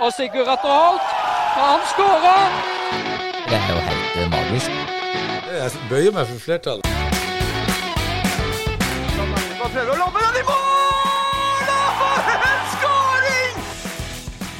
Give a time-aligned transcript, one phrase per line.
[0.00, 1.04] Og Sigurd Atter Holt,
[1.56, 2.50] han skårer!
[3.48, 4.70] Det er jo helt eh, magisk.
[5.56, 6.84] Jeg bøyer meg for flertallet.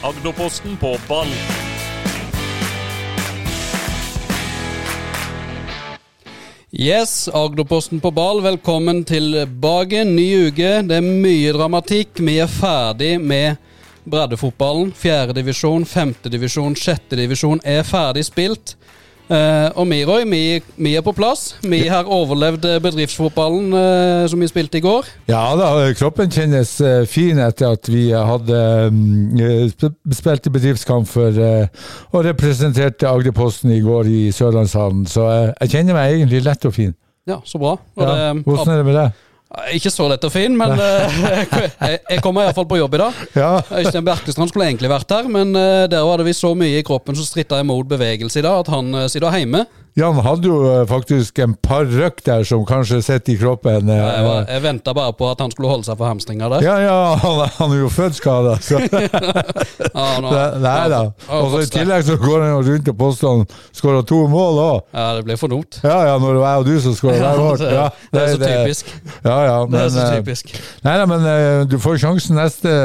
[0.05, 1.29] Agderposten på ball.
[6.73, 10.05] Yes, Agderposten på ball, velkommen tilbake.
[10.05, 12.25] Ny uke, det er mye dramatikk.
[12.25, 13.66] Vi er ferdig med
[14.11, 14.93] breddefotballen.
[14.97, 18.77] Fjerdedivisjon, femtedivisjon, sjettedivisjon er ferdig spilt.
[19.27, 20.41] Uh, og vi, Roy, vi,
[20.79, 21.57] vi er på plass.
[21.67, 25.09] Vi har overlevd bedriftsfotballen uh, som vi spilte i går.
[25.27, 29.27] Ja da, kroppen kjennes uh, fin etter at vi hadde um,
[30.15, 31.67] spilt i bedriftskamp for eh,
[32.15, 35.03] og representerte Agderposten i går i Sørlandshallen.
[35.11, 36.95] Så eh, jeg kjenner meg egentlig lett og fin.
[37.27, 37.75] Ja, så bra.
[37.99, 38.31] Og Ja.
[38.31, 39.23] det- Hvordan er det med deg?
[39.73, 41.19] Ikke så lett og fin, men eh,
[41.55, 43.21] jeg, jeg kommer iallfall på jobb i dag.
[43.39, 46.81] Ja, Øystein Bjerkestrand skulle egentlig vært her, men eh, der var det visst så mye
[46.81, 49.63] i kroppen som stritta imot bevegelse i dag, at han uh, sitter hjemme.
[49.97, 53.89] Jan hadde jo eh, faktisk en par røkk der som kanskje sitter i kroppen.
[53.89, 56.65] Ja, Jeg, var- jeg venta bare på at han skulle holde seg for hamstringa der.
[56.67, 58.77] Ja, ja, han, han er jo født skada, så
[59.97, 61.01] Ja, nå- Nei da.
[61.39, 63.47] Og så I tillegg så går han jo rundt og påstår han
[63.81, 64.79] skåra to mål òg.
[64.93, 65.81] Ja, det blir for dumt.
[65.81, 67.65] Ja ja, når det var jeg og du som skåra hver vårt.
[67.65, 68.93] det, Ja, det er så typisk.
[69.25, 70.53] Ja, ja, Det er så eh, typisk.
[70.85, 72.77] Nei, da, men eh, du får sjansen neste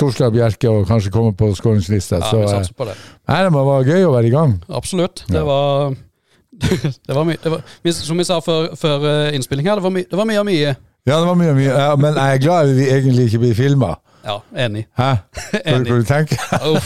[0.00, 2.20] torsdag, Bjerke, og kanskje komme på skåringslista.
[2.20, 2.98] Ja, så vi eh, satser på det.
[3.32, 4.58] nei, det var gøy å være i gang.
[4.68, 5.24] Absolutt.
[5.32, 5.96] Det var
[6.60, 7.62] det var mye det var,
[7.92, 10.48] Som vi sa før, før eh, innspilling her, det var, my, det var mye av
[10.48, 10.74] mye.
[11.06, 11.70] Ja, det var mye, mye.
[11.70, 13.94] Ja, men jeg er glad vi egentlig ikke blir filma.
[14.26, 14.86] Ja, enig.
[14.98, 15.12] Hæ?
[15.70, 15.92] Enig.
[15.92, 16.78] hva du tenker du?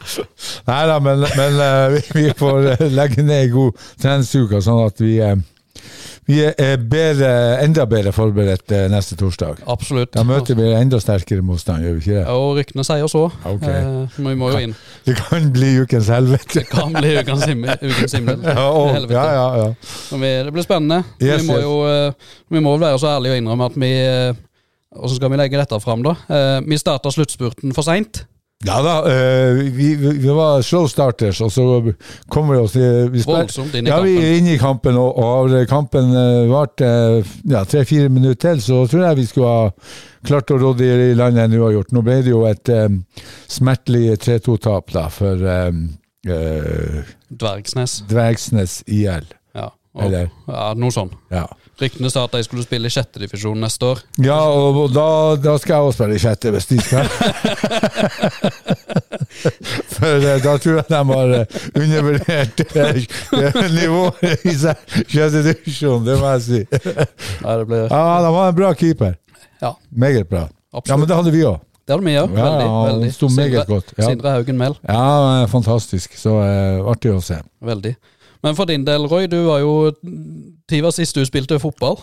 [0.70, 4.80] Nei da, men, men eh, vi, vi får eh, legge ned ei god treningsuke, sånn
[4.86, 5.18] at vi,
[6.30, 7.30] vi er bedre,
[7.64, 9.62] enda bedre forberedt eh, neste torsdag.
[9.70, 10.12] Absolutt.
[10.14, 12.24] Da møter vi enda sterkere motstand, gjør vi ikke det?
[12.32, 13.24] Og ryktene sier så.
[13.52, 13.80] Okay.
[13.80, 14.74] Eh, men vi må jo inn.
[15.06, 16.60] Det kan bli ukens helvete.
[16.60, 17.46] Det kan bli ukens.
[17.82, 18.38] Ukens himmel.
[18.50, 19.16] Ja, og, Helvete.
[19.16, 20.18] ja, ja, ja.
[20.20, 21.02] Vi, det blir spennende.
[21.22, 23.90] Yes, vi, må jo, eh, vi må være så ærlige og innrømme at vi
[24.90, 26.16] og så skal vi legge dette fram, da?
[26.26, 28.24] Eh, Vi starta sluttspurten for seint.
[28.66, 31.62] Ja da, eh, vi, vi, vi var slow starters, og så
[32.28, 34.26] kom vi oss vi Voldsomt inn i Ja, vi kampen.
[34.26, 38.60] er inne i kampen, og, og har kampen uh, vart eh, ja, tre-fire minutter til,
[38.60, 39.70] så tror jeg vi skulle ha
[40.28, 41.94] klart å rådde i landet enn vi har gjort.
[41.96, 43.00] Nå ble det jo et um,
[43.48, 45.80] smertelig 3-2-tap da, for um,
[46.28, 47.00] eh,
[47.32, 48.02] Dvergsnes.
[48.12, 49.24] Dvergsnes IL.
[49.56, 50.28] Ja, og, Eller?
[50.52, 51.16] ja noe sånt.
[51.32, 51.46] Ja,
[51.80, 54.02] Ryktene sa at de skulle spille i sjettedivisjon neste år.
[54.20, 55.06] ja og, da,
[55.40, 57.06] da skal jeg også spille i sjette, hvis de skal.
[59.94, 61.46] For eh, da tror jeg de har eh,
[61.80, 62.62] undervurdert
[63.76, 66.60] nivået i sjette divisjon, det må jeg si.
[66.74, 67.82] Ja, det ble...
[67.86, 69.16] Ja, de var en bra keeper.
[69.60, 70.46] Ja, Meget bra.
[70.86, 71.58] Ja, men det hadde vi òg.
[71.86, 72.30] det hadde vi òg.
[72.36, 72.68] Ja, Veldig.
[72.70, 73.10] han veldig.
[73.16, 73.80] Sindre-.
[74.06, 74.76] Sindre Haugen Mehl.
[74.86, 76.14] Ja, fantastisk.
[76.18, 77.40] Så uh, artig å se.
[77.64, 77.96] Veldig.
[78.42, 79.72] Men for din del, Roy, du var jo
[80.70, 81.98] Tid var sist du spilte fotball.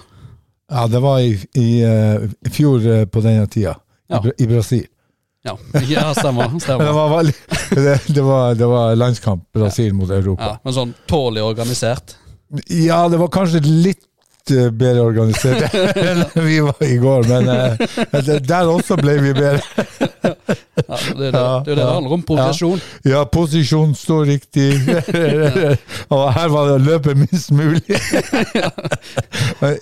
[0.70, 3.78] Ja, det var i, i, eh, i fjor eh, på denne tida,
[4.12, 4.20] Ja.
[4.24, 4.86] i, i Brasil.
[5.48, 5.54] Ja,
[5.88, 6.52] ja stemmer.
[6.60, 6.86] stemmer.
[6.86, 7.34] det var, veldig,
[7.86, 10.58] det, det, var, det var landskamp Brasil mot Ja, Europa.
[10.64, 12.18] men sånn tålelig organisert.
[12.72, 14.04] Ja, det var kanskje litt
[14.52, 19.62] eh, bedre organisert enn vi var i går, men eh, der også ble vi bedre.
[20.88, 21.94] Ja, det, er det, det er det ja.
[21.96, 22.22] handler om.
[22.24, 22.82] Posisjon.
[23.04, 24.68] Ja, posisjon står riktig.
[26.14, 27.82] Og her var det å løpe minst mulig.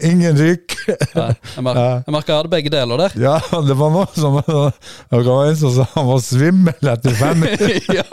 [0.07, 0.77] Ingen rykk.
[0.87, 3.17] Ja, jeg, merka jeg hadde begge deler der.
[3.21, 3.35] Ja,
[3.67, 7.43] det var noe som Det var en som sa han var svimmel etter fem
[7.91, 8.05] ja.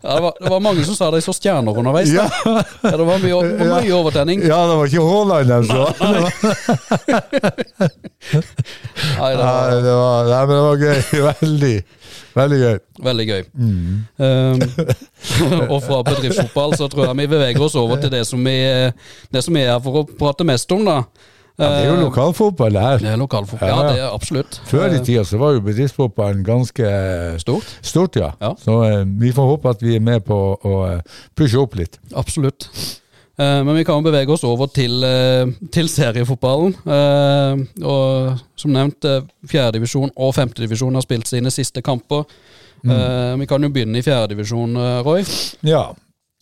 [0.00, 2.10] Ja, det, var, det var mange som sa de så stjerner underveis.
[2.12, 2.26] Ja.
[2.44, 4.42] Ja, det var mye, mye overtenning.
[4.42, 5.86] ja, det var ikke Haaland de så.
[6.00, 6.10] Det
[9.18, 11.00] var, Nei, det var nei, men det var gøy.
[11.40, 11.74] Veldig.
[12.30, 12.76] Veldig gøy.
[13.02, 13.40] veldig gøy.
[13.58, 14.04] Mm.
[14.22, 14.60] Um,
[15.72, 18.54] og fra bedriftsfotball så tror jeg vi beveger oss over til det som vi,
[19.34, 21.00] det som vi er her for å prate mest om, da.
[21.60, 23.02] Ja, det er jo Eh, lokalfotball, det her.
[23.02, 23.68] Det er lokalfotball.
[23.68, 23.90] Ja, Ja, ja.
[23.92, 24.60] det er absolutt.
[24.70, 26.92] Før i Eh, tida så var jo bedriftsfotballen ganske
[27.42, 27.74] Stort.
[27.82, 28.30] stort, ja.
[28.40, 28.54] Ja.
[28.62, 31.02] Så eh, vi får håpe at vi er med på å eh,
[31.36, 31.98] pushe opp litt.
[32.16, 32.70] Absolutt.
[33.40, 36.74] Eh, Men vi kan jo bevege oss over til, eh, til seriefotballen.
[36.84, 39.06] Eh, Og som nevnt,
[39.48, 42.24] fjerdedivisjon og femtedivisjon har spilt sine siste kamper.
[42.84, 43.38] Mm.
[43.40, 45.22] Vi kan jo begynne i fjerdedivisjon, Roy.
[45.62, 45.92] Ja.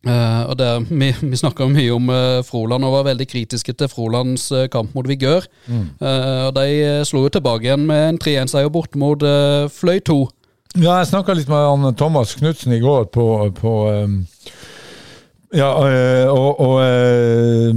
[0.06, 2.06] Og der, Vi, vi snakka mye om
[2.46, 5.46] Froland og var veldig kritiske til Frolands kamp mot Vigør.
[5.66, 5.88] Mm.
[6.00, 10.28] Og De slo jo tilbake igjen med en 3-1-seier bort mot Fløy 2.
[10.76, 13.24] Ja, jeg snakka litt med han Thomas Knutsen i går på,
[13.56, 13.72] på
[14.04, 14.26] um,
[15.56, 17.74] Ja, og, og, og øh,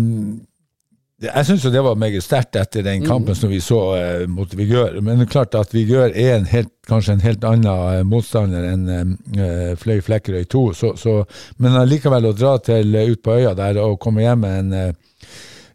[1.21, 4.97] Jeg syns det var meget sterkt etter den kampen som vi så eh, mot Vigør.
[5.01, 8.65] Men det er klart at Vigør er en helt, kanskje en helt annen eh, motstander
[8.71, 8.89] enn
[9.37, 10.65] eh, Fløy Flekkerøy 2.
[10.73, 11.15] Så, så,
[11.61, 14.77] men allikevel å dra til eh, ut på øya der og komme hjem med en
[14.81, 14.91] eh,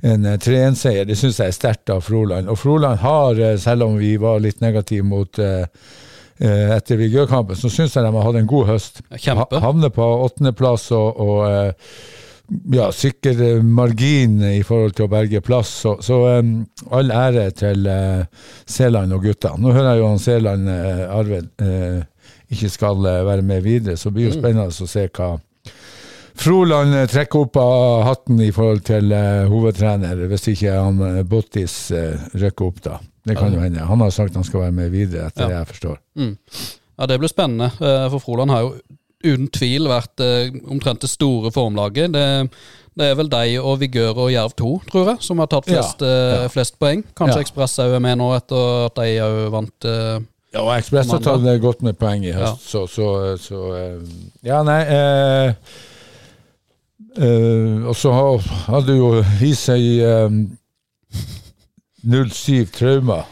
[0.07, 1.05] en 3-1-seier.
[1.05, 2.51] Det syns jeg er sterkt av Froland.
[2.53, 5.67] Og Froland har, eh, selv om vi var litt negative mot eh, eh,
[6.39, 9.03] etter Vigør-kampen, så syns jeg de har hatt en god høst.
[9.17, 9.61] Kjempe.
[9.63, 11.91] Havner på åttendeplass og, og eh,
[12.73, 15.73] ja, sikker eh, margin i forhold til å berge plass.
[15.83, 16.61] Så, så um,
[16.95, 18.23] all ære til uh,
[18.69, 19.57] Seland og gutta.
[19.59, 24.11] Nå hører jeg jo han Seland uh, Arved uh, ikke skal være med videre, så
[24.11, 25.35] det blir jo spennende å se hva
[26.37, 29.09] Froland trekker opp av hatten i forhold til
[29.49, 31.79] hovedtrener, hvis ikke han Bottis
[32.37, 32.99] rykker opp, da.
[33.27, 33.83] Det kan jo hende.
[33.89, 35.49] Han har sagt han skal være med videre, etter Ja.
[35.49, 35.97] det jeg forstår.
[36.17, 36.37] Mm.
[36.99, 38.75] Ja, det blir spennende, eh, for Froland har jo
[39.27, 42.13] uten tvil vært eh, omtrent det store formlaget.
[42.15, 42.27] Det,
[42.97, 46.01] det er vel deg og Vigør og Jerv 2, tror jeg, som har tatt flest,
[46.07, 46.49] ja, ja.
[46.49, 47.03] flest poeng.
[47.19, 47.45] Kanskje Ja.
[47.45, 49.85] Ekspress òg er med nå, etter at de òg vant.
[49.85, 50.21] eh,
[50.55, 53.99] Ja, og Ekspress har tatt det godt med poeng i høst, så, så, så eh,
[54.47, 55.53] Ja, nei eh,
[57.19, 58.13] eh, Og så
[58.71, 60.39] hadde jo Hisøy eh,
[62.07, 63.25] 07 traumer.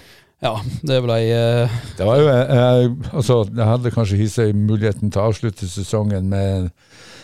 [0.45, 5.23] Ja, det ble eh, Det var jo eh, Altså, jeg hadde kanskje hissa muligheten til
[5.23, 6.67] å avslutte sesongen med,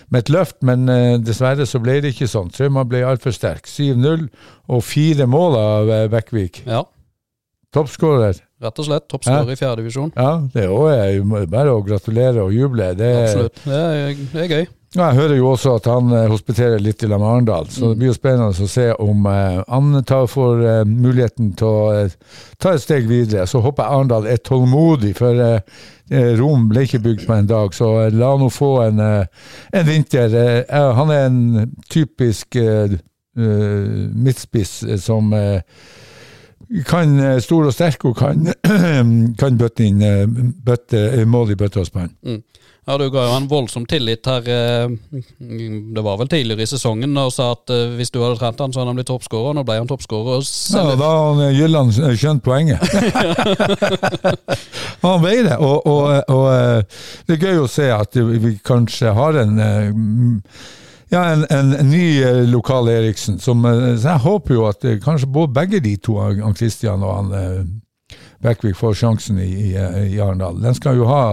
[0.08, 2.49] med et løft, men eh, dessverre så ble det ikke sånn.
[2.55, 3.69] Trauma ble altfor sterk.
[3.69, 4.25] 7-0
[4.73, 6.62] og fire mål av eh, Bekkvik.
[6.70, 6.87] Ja,
[7.75, 8.41] Toppskårer.
[8.64, 9.05] rett og slett.
[9.12, 10.11] Toppskårer i fjerdedivisjon.
[10.17, 12.88] Ja, det er jo bare å gratulere og juble.
[12.99, 13.61] Det, Absolutt.
[13.67, 14.67] Det er, det er gøy.
[14.90, 18.00] Ja, jeg hører jo også at han eh, hospiterer litt i Lam Arendal, så det
[18.00, 22.08] blir jo spennende å se om eh, han tar får eh, muligheten til å
[22.58, 23.46] ta et steg videre.
[23.46, 25.62] Så håper jeg Arendal er tålmodig, for
[26.40, 27.70] Rom ble ikke bygd på en dag.
[27.70, 30.34] Så la nå få en, en vinter.
[30.98, 32.58] Han er en typisk
[33.38, 35.31] midtspiss som
[36.90, 37.14] kan
[37.46, 38.50] stor og sterk og kan,
[39.40, 40.02] kan bøtte inn
[40.66, 42.10] bøtte, mål i bøtte og spann.
[42.26, 42.43] Mm.
[42.90, 44.42] Ja, Du ga jo en voldsom tillit her.
[44.50, 44.88] eh,
[45.94, 48.72] Det var vel tidligere i sesongen og sa at eh, hvis du hadde trent han,
[48.75, 49.54] så hadde han blitt toppskårer.
[49.54, 50.42] Nå ble han toppskårer.
[50.75, 52.82] Ja, da har han, eh, Gylland skjønt poenget.
[55.06, 55.56] han veier det.
[55.62, 56.02] Og, og,
[56.34, 56.50] og
[57.28, 59.54] det er gøy å se at vi kanskje har en
[61.10, 63.38] ja, en, en ny eh, lokal Eriksen.
[63.43, 66.56] Som, eh, så jeg håper jo at eh, kanskje både begge de to, han Kristian
[66.60, 67.31] Christian og han
[68.40, 69.70] Bekkvik, får sjansen i, i,
[70.14, 70.56] i Arendal.
[70.62, 71.25] Den skal jo ha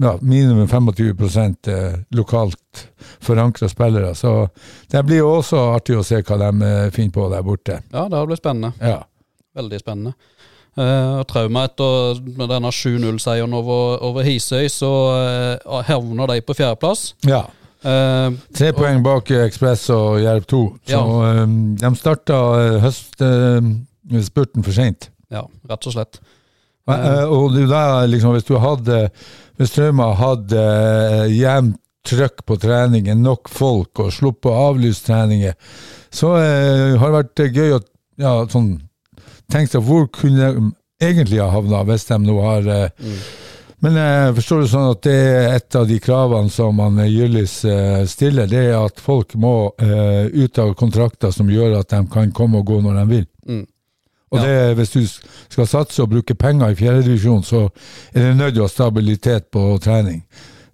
[0.00, 2.88] ja, minimum 25 eh, lokalt
[3.20, 4.14] forankra spillere.
[4.14, 4.48] Så
[4.90, 7.80] det blir jo også artig å se hva de eh, finner på der borte.
[7.92, 8.72] Ja, det blir spennende.
[8.80, 9.02] Ja.
[9.54, 10.14] Veldig spennende.
[10.72, 12.14] Uh, Trauma etter
[12.48, 14.88] denne 7-0-seieren over, over Hisøy, så
[15.68, 17.10] uh, havner de på fjerdeplass.
[17.28, 17.42] ja.
[17.82, 20.58] Uh, Tre poeng bak eh, Ekspress og Jerv 2.
[20.86, 21.42] Så Ja.
[21.42, 25.10] um, de starta uh, høstspurten for seint.
[25.34, 26.20] ja, rett og slett.
[26.88, 29.04] Uh, og du der, liksom, hvis du hadde
[29.60, 35.54] Hvis Trauma hadde uh, jevnt trøkk på treningen, nok folk og sluppet å avlyse treninger,
[36.10, 37.78] så eh, har det vært uh, gøy å
[38.18, 38.72] ja, sånn,
[39.52, 40.64] tenke seg hvor kunne de
[41.02, 43.12] egentlig ha havna, hvis de nå har uh,
[43.82, 47.10] Men jeg forstår det sånn at det er et av de kravene som han eh,
[47.10, 51.90] Gyllis eh, stiller, det er at folk må eh, ut av kontrakter som gjør at
[51.90, 53.26] de kan komme og gå når de vil.
[54.32, 54.38] Mm.
[54.38, 54.46] Og Ja.
[54.48, 55.06] det, hvis du
[55.52, 57.68] skal satse og bruke penger i fjerdedivisjon, så
[58.14, 60.22] er det nødt til å ha stabilitet på trening.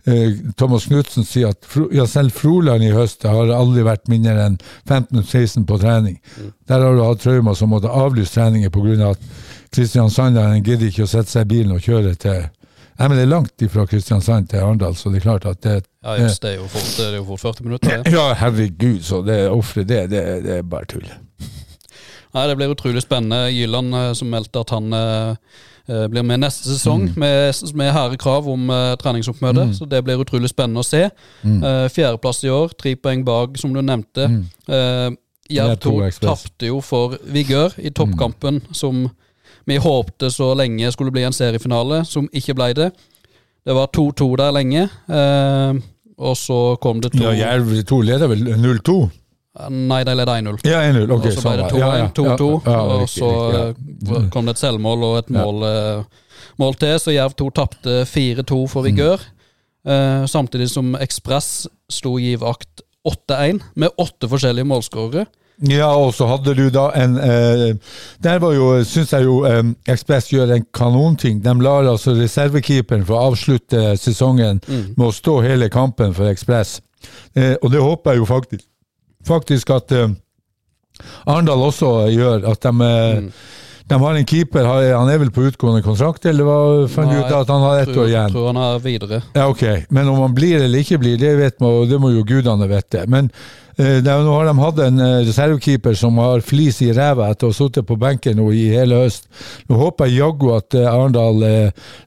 [0.06, 4.58] Eh, Thomas Knutsen sier at ja, selv Froland i høst har aldri vært mindre enn
[4.88, 6.20] 15-16 på trening.
[6.68, 9.10] Der har du hatt traumer som måtte avlyse treninger pga.
[9.10, 9.18] at
[9.74, 12.46] Kristiansand gidder ikke å sette seg i bilen og kjøre til
[12.98, 15.84] Nei, men Det er langt fra Kristiansand til Arendal, så det er klart at det
[16.02, 17.90] Ja, just, det, er jo fort, det er jo fort 40 minutter.
[17.90, 21.06] Ja, Ja, herregud, så det ofre det, det, det er bare tull.
[22.34, 23.48] Nei, Det blir utrolig spennende.
[23.52, 25.36] Jylland eh, som meldte at han eh,
[26.12, 29.70] blir med neste sesong med, med harde krav om uh, treningsoppmøte.
[29.72, 31.06] Så det blir utrolig spennende å se.
[31.08, 34.28] Eh, Fjerdeplass i år, tre poeng bak, som du nevnte.
[34.28, 35.16] Mm.
[35.48, 39.06] Jerv Jerv 2 2 tapte jo for Vigør i toppkampen, som
[39.68, 42.90] vi håpte så lenge skulle bli en seriefinale, som ikke ble det.
[43.68, 45.80] Det var 2-2 der lenge, eh,
[46.18, 48.94] og så kom det to Ja, Jerv 2 leder vel 0-2?
[49.70, 50.60] Nei, de leda 1-0.
[50.68, 51.10] Ja, 1-0.
[51.10, 51.80] Ok, og så ble det var det.
[51.80, 55.32] Ja, 2-1, ja, 2-2, ja, ja, og så eh, kom det et selvmål og et
[55.34, 56.28] mål, eh,
[56.62, 59.26] mål til, så Jerv 2 tapte 4-2 for Vigør.
[59.88, 65.24] Uh, samtidig som Ekspress sto givakt 8-1, med åtte forskjellige målskårere.
[65.66, 67.74] Ja, og så hadde du da en eh,
[68.22, 71.40] Der var jo, syns jeg jo eh, Ekspress gjør en kanonting.
[71.42, 76.78] De lar altså reservekeeperen få avslutte sesongen med å stå hele kampen for Ekspress.
[77.34, 78.64] Eh, og det håper jeg jo faktisk,
[79.28, 80.08] faktisk at uh,
[81.28, 82.44] Arendal også gjør.
[82.50, 83.30] At de, eh, Mm.
[83.88, 87.32] de har en keeper, han er vel på utgående kontrakt, eller hva fant du ut
[87.32, 88.32] at han har ett tror, år igjen?
[88.34, 89.22] tror han er videre.
[89.34, 89.62] Ja, ok.
[89.90, 93.06] Men om han blir eller ikke blir, det vet man, det må jo gudene vite.
[93.08, 93.30] Men
[93.78, 97.52] eh, nå har de hatt en eh, reservekeeper som har flis i ræva etter å
[97.52, 99.28] ha sittet på benken nå i hele høst.
[99.68, 101.44] Nå håper jeg jaggu at eh, Arendal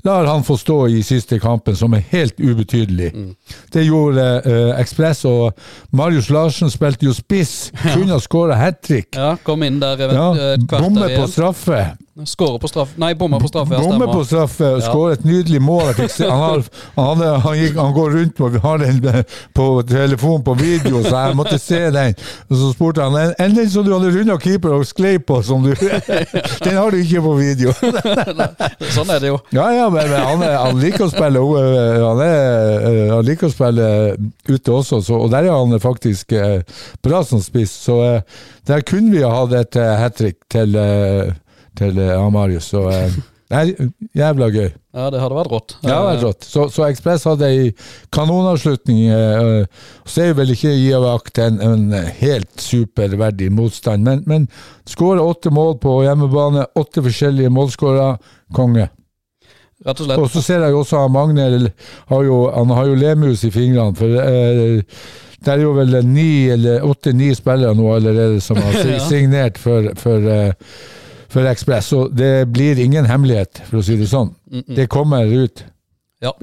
[0.05, 3.11] lar han få stå i siste kampen, som er helt ubetydelig.
[3.15, 3.31] Mm.
[3.73, 7.71] Det gjorde eh, Ekspress, og Marius Larsen spilte jo spiss.
[7.81, 9.11] Kunne ha skåra hat trick.
[9.15, 11.83] Ja, kom inn der eh, Ja, Bomme på straffe.
[12.27, 13.77] Skårer på straff Nei, bomma på straffe.
[13.79, 14.79] ja, på straffe Ja.
[14.83, 15.93] skårer et nydelig mål.
[15.95, 16.63] Han, har,
[16.97, 18.99] han, han, gikk, han går rundt og vi har den
[19.55, 22.15] på telefon på video, så jeg måtte se den.
[22.49, 25.39] Og så spurte han "En- en den som du hadde runda keeper og sklei på,
[25.41, 25.71] som du
[26.65, 27.71] Den har du ikke på video.
[28.95, 29.39] Sånn er det jo.
[29.55, 33.23] Ja, ja, men, men han, er, han liker å spille eh, Han, er, eh, han
[33.25, 33.87] liker å spille
[34.51, 36.59] ute også, så, og der er han faktisk eh,
[37.01, 37.71] bra som spiss.
[37.87, 38.01] Så
[38.67, 40.75] der kunne vi ha hatt et hat trick til,
[41.79, 42.69] til eh, han Marius.
[42.73, 43.15] Så eh,
[43.51, 43.71] er
[44.15, 44.69] jævla gøy.
[44.95, 45.73] Ja, det hadde vært rått.
[45.83, 46.45] Ja, det vært rått.
[46.47, 47.69] Så, så Ekspress hadde ei
[48.15, 49.05] kanonavslutning.
[49.11, 49.65] eh,
[50.07, 51.85] Så er jo vel ikke Giavak en, en
[52.21, 54.47] helt superverdig motstand, men, men
[54.89, 56.65] skårer åtte mål på hjemmebane.
[56.79, 58.17] Åtte forskjellige målskårere.
[58.55, 58.89] Konge.
[59.81, 60.19] Rett og slett.
[60.21, 61.45] Og så ser jeg jo også at Magne
[62.11, 63.95] har jo, han har jo lemus i fingrene.
[63.97, 64.81] For eh,
[65.41, 68.75] det er jo vel ni eller åtte-ni spillere nå allerede som har
[69.09, 70.51] signert for, for, eh,
[71.31, 71.91] for Ekspress.
[71.93, 74.33] Så det blir ingen hemmelighet, for å si det sånn.
[74.51, 74.75] Mm -mm.
[74.75, 75.63] Det kommer ut.
[76.21, 76.35] Ja,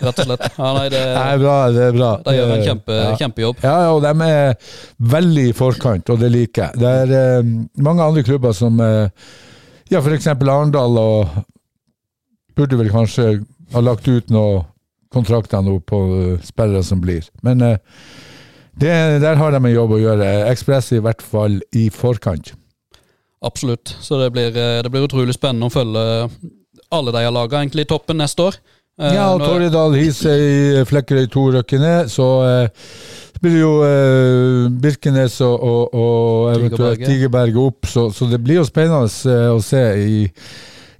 [0.00, 0.42] rett og slett.
[0.58, 2.10] Ja, nei, det, Det er bra, det er bra.
[2.24, 3.16] de gjør en kjempe, ja.
[3.16, 3.62] kjempejobb.
[3.62, 4.54] Ja, og de er
[4.98, 6.80] veldig i forkant, og det liker jeg.
[6.82, 9.08] Det er eh, mange andre klubber som eh,
[9.90, 10.26] Ja, f.eks.
[10.26, 11.28] Arendal og
[12.56, 14.64] burde vel kanskje ha lagt ut noen
[15.14, 17.24] kontrakter nå på eh, spillere som blir.
[17.46, 17.78] Men eh,
[18.76, 20.30] det, der har de en jobb å gjøre.
[20.50, 22.52] Ekspress i hvert fall i forkant.
[23.46, 23.94] Absolutt.
[24.02, 26.06] Så det blir, eh, det blir utrolig spennende å følge
[26.92, 28.56] alle de har laga egentlig i toppen neste år.
[29.00, 32.86] Eh, Ja, og nå- Torridal, i Flekkerøy 2 røkker ned, så eh,
[33.42, 37.10] blir jo eh, Birkenes og, og, og eventuelt Tigerberget.
[37.10, 40.22] Tigerberget opp, så, så det blir jo spennende eh, å se i,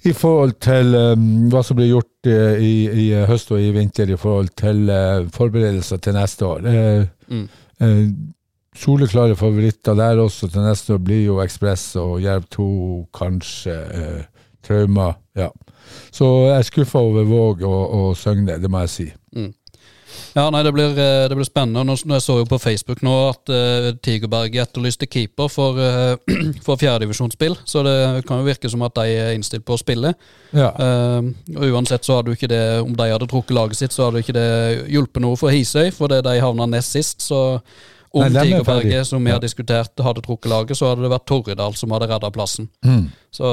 [0.07, 2.75] i forhold til um, hva som blir gjort i, i,
[3.07, 6.67] i høst og i vinter i forhold til uh, forberedelser til neste år.
[6.71, 7.49] Eh, Mm.
[8.77, 12.71] Eh, soleklare favoritter der også til neste år blir jo Ekspress og Jerv 2,
[13.17, 14.25] kanskje eh,
[14.67, 15.15] Trauma.
[15.37, 15.49] Ja.
[16.13, 19.13] Så jeg er skuffa over Våg og, og Søgne, det må jeg si.
[20.37, 21.83] Ja, nei, det blir, eh, det blir spennende.
[21.85, 26.37] Nå, nå jeg så jo på Facebook nå at uh, Tigerberget etterlyste keeper for, uh,
[26.67, 27.97] for fjerdedivisjonsspill, så det
[28.29, 30.13] kan jo virke som at de er innstilt på å spille.
[30.53, 30.71] Ja.
[30.77, 34.07] Uh, og Uansett så hadde jo ikke det, om de hadde trukket laget sitt, så
[34.07, 34.49] hadde jo ikke det
[34.93, 37.25] hjulpet noe for Hisøy, for det de havna nest sist.
[37.25, 37.41] Så
[38.17, 41.27] om Nei, er Tigerberget, som vi har diskutert, hadde trukket laget, så hadde det vært
[41.29, 42.71] Torridal som hadde redda plassen.
[42.87, 43.05] Mm.
[43.37, 43.53] Så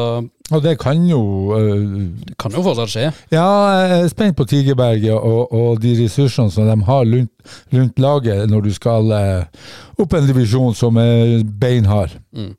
[0.54, 1.20] Og det kan jo
[1.52, 1.84] uh,
[2.24, 3.06] det kan jo fortsatt skje.
[3.36, 3.46] Ja,
[3.84, 8.50] jeg er spent på Tigerberget og, og de ressursene som de har rundt, rundt laget
[8.50, 12.16] når du skal uh, opp en divisjon som er beinhard.
[12.32, 12.54] Mm.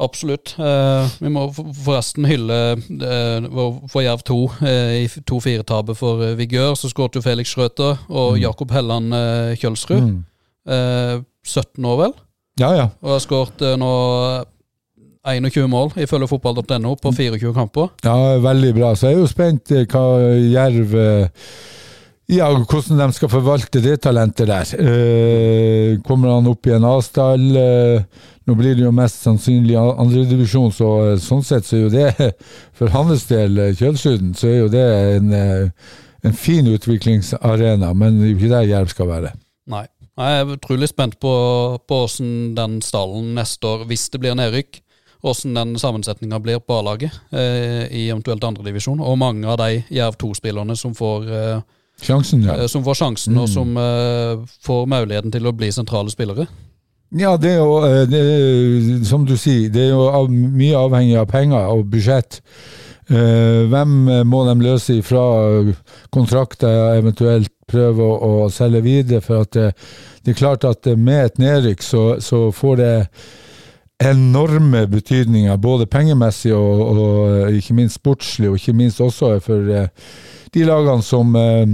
[0.00, 0.54] Absolutt.
[0.58, 3.48] Eh, vi må forresten hylle eh,
[3.92, 6.72] for Jerv 2 eh, i 2-4-tapet for eh, Vigør.
[6.78, 8.40] Så skåret jo Felix Schrøter og Mm.
[8.46, 9.12] Jakob Helland
[9.60, 10.00] Kjølsrud.
[10.00, 10.24] Mm.
[10.70, 12.16] Eh, 17 år, vel?
[12.60, 12.88] Ja, ja.
[13.02, 13.90] Og har skåret eh, nå
[15.26, 17.90] 21 mål, ifølge fotball.no, på 24 kamper.
[18.04, 18.94] Ja, veldig bra.
[18.96, 20.04] Så jeg er jo spent eh, hva
[20.38, 21.52] Jerv eh,
[22.30, 24.74] Ja, hvordan de skal forvalte det talentet der.
[24.80, 27.48] Eh, kommer han opp i en A-stall?
[27.58, 31.92] Eh, nå blir det jo mest sannsynlig andredivisjon, så eh, sånn sett så er jo
[31.92, 32.30] det
[32.78, 34.86] For hans del, Kjølsuden, så er jo det
[35.18, 39.34] en, eh, en fin utviklingsarena, men det er jo ikke der Jerv skal være.
[39.70, 39.84] Nei.
[40.20, 41.32] Jeg er utrolig spent på
[41.88, 44.80] på hvordan den stallen neste år, hvis det blir nedrykk,
[45.24, 49.00] hvordan den sammensetninga blir på A-laget eh, i eventuelt andredivisjon.
[49.00, 51.62] Og mange av de Jerv 2-spillerne som får eh,
[52.00, 52.54] Sjansen, ja.
[52.62, 53.52] eh, som får sjansen, og Mm.
[53.52, 56.46] som eh, får muligheten til å bli sentrale spillere.
[57.12, 60.76] Ja, det er jo, eh, det er, som du sier, det er jo av, mye
[60.78, 62.40] avhengig av penger og budsjett.
[63.10, 65.24] Eh, hvem må de løse ifra
[66.14, 69.22] kontrakter, eventuelt prøve å, å selge videre?
[69.24, 69.68] For at det,
[70.24, 72.94] det er klart at med et nedrykk så, så får det
[74.00, 79.90] enorme betydninger, både pengemessig og, og ikke minst sportslig, og ikke minst også for eh,
[80.54, 81.64] de lagene som eh,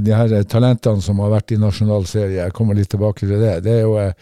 [0.00, 2.38] De her talentene som har vært i nasjonal serie.
[2.44, 3.58] Jeg kommer litt tilbake til det.
[3.66, 4.14] Det er jo, eh,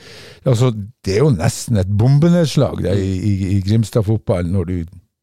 [0.48, 0.72] altså,
[1.04, 4.76] det er jo nesten et bombenedslag det, i, i, i Grimstad-fotballen, når du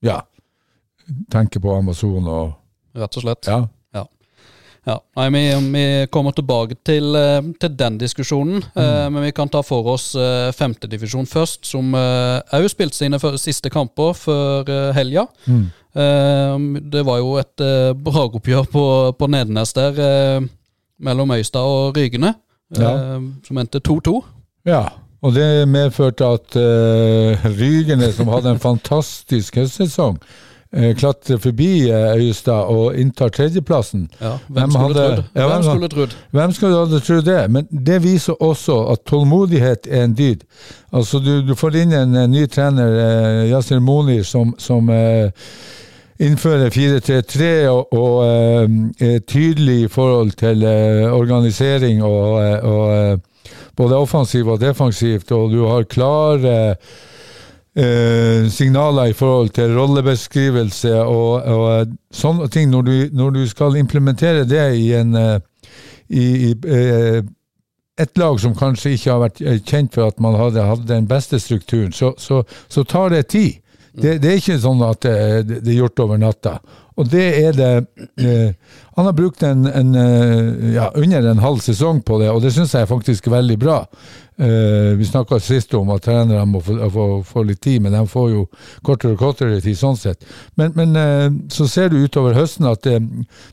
[0.06, 0.22] ja,
[1.34, 2.60] tenker på Amazon og
[2.94, 3.48] Rett og slett.
[3.50, 3.64] Ja.
[4.84, 9.48] Ja, nei, vi, vi kommer tilbake til, eh, til den diskusjonen, eh, men vi kan
[9.48, 15.24] ta for oss eh, femtedivisjon først, som òg spilte sine siste kamper før eh, helga.
[15.48, 15.64] Mm.
[15.96, 18.84] Eh, det var jo et eh, bragoppgjør på,
[19.16, 20.50] på Nedenes der, eh,
[21.00, 22.34] mellom Øystad og Rygene,
[22.76, 22.94] eh, Ja.
[23.48, 24.18] som endte 2-2.
[24.68, 24.84] Ja,
[25.24, 26.56] og det medførte at
[27.56, 30.18] Rygene, som hadde en fantastisk høstsesong,
[30.78, 34.10] uh, klatrer forbi uh, Øyestad og inntar tredjeplassen.
[34.22, 35.24] Ja, Hvem hvem skulle hadde-?
[35.36, 36.16] Ja, Hvem hvem skulle trodd?
[36.32, 37.52] Hvem skulle trodd det?
[37.52, 40.44] Men det viser også at tålmodighet er en dyd.
[40.94, 45.32] Altså, du, du får inn en, eh, ny trener, eh, Yasir Monir, som, som eh,
[46.20, 48.26] innfører 4-3-3 og, og
[49.02, 53.18] eh, tydelig i forhold til eh, organisering og, eh, eh,
[53.76, 56.76] både offensivt og defensivt, og du har klare
[57.76, 62.70] eh, signaler i forhold til rollebeskrivelse og, og eh, sånne ting.
[62.72, 65.40] Når du, når du skal implementere det i en eh,
[66.10, 67.24] i, i eh,
[68.02, 71.38] et lag som kanskje ikke har vært kjent for at man hadde, hadde den beste
[71.40, 73.60] strukturen, så, så, så tar det tid.
[73.94, 76.56] Det, det er ikke sånn at det, det er gjort over natta.
[76.96, 77.72] Og det er det
[78.22, 78.54] eh,
[78.98, 82.54] Han har brukt en, en, eh, ja, under en halv sesong på det, og det
[82.54, 83.80] syns jeg er faktisk veldig bra.
[84.38, 88.04] Eh, vi snakka sist om at trenere må få, få, få litt tid, men de
[88.10, 88.46] får jo
[88.86, 90.26] kortere og kortere tid sånn sett.
[90.54, 93.00] Men, men eh, så ser du utover høsten at det,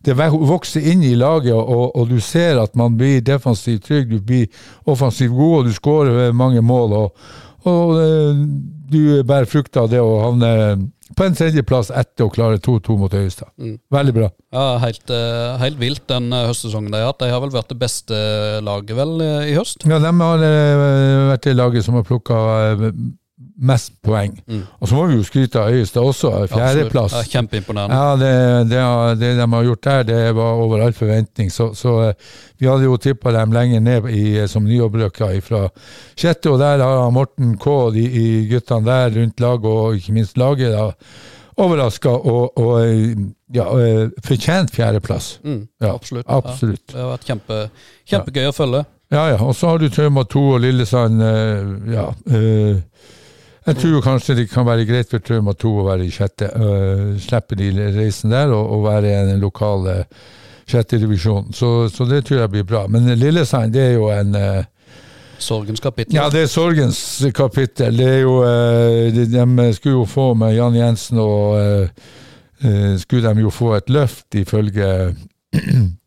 [0.04, 4.20] det vokser inn i laget, og, og du ser at man blir defensivt trygg, du
[4.20, 4.48] blir
[4.84, 6.98] offensivt god, og du skårer mange mål.
[7.04, 8.38] og og eh,
[8.90, 10.50] du bærer frukt av det å havne
[11.16, 13.50] på en tredjeplass etter å klare 2-2 mot Øyestad.
[13.60, 13.76] Mm.
[13.92, 14.28] Veldig bra.
[14.54, 17.20] Ja, helt, eh, helt vilt den eh, høstsesongen de har hatt.
[17.22, 18.20] De har vel vært det beste
[18.66, 19.16] laget vel
[19.48, 19.86] i høst?
[19.90, 20.84] Ja, de har eh,
[21.32, 22.38] vært det laget som har plukka
[23.60, 24.34] mest poeng.
[24.48, 24.62] Mm.
[24.80, 26.30] Og så må vi jo skryte av Øyestad også.
[26.52, 27.12] Fjerdeplass.
[27.14, 27.26] Absolutt.
[27.26, 27.96] Ja, kjempeimponerende.
[27.96, 28.82] Ja, det, det,
[29.20, 31.50] det de har gjort der, det var over all forventning.
[31.52, 32.30] Så, så eh,
[32.60, 35.62] vi hadde jo tippa dem lenger ned i, eh, som nyopprykka fra
[36.20, 40.16] sjette, og der har Morten K og de i guttene der rundt laget, og ikke
[40.20, 40.90] minst laget, da,
[41.60, 43.16] overraska og, og eh,
[43.56, 45.38] ja, eh, fortjent fjerdeplass.
[45.44, 46.26] Mm, Ja, absolutt.
[46.28, 46.84] absolutt.
[46.88, 47.62] Ja, det har vært kjempe,
[48.08, 48.84] kjempegøy å følge.
[49.10, 49.40] Ja, ja.
[49.42, 51.20] Og så har du Trauma 2 og Lillesand.
[51.20, 52.04] eh, ja.
[52.30, 52.78] eh,
[53.66, 56.48] jeg tror kanskje det kan være greit for Trauma 2 å være i sjette.
[56.56, 60.02] Uh, slippe de reisen der og, og være i den lokale
[60.70, 61.50] sjette divisjon.
[61.52, 62.84] Så, så det tror jeg blir bra.
[62.88, 64.68] Men Lillesand, det er jo en eh,
[65.40, 66.14] Sorgens kapittel.
[66.14, 67.96] Ja, det er sorgens kapittel.
[67.96, 72.10] Det er jo eh, de, de skulle jo få med Jan Jensen og eh,
[72.60, 75.14] eh, skulle de jo få et løft, ifølge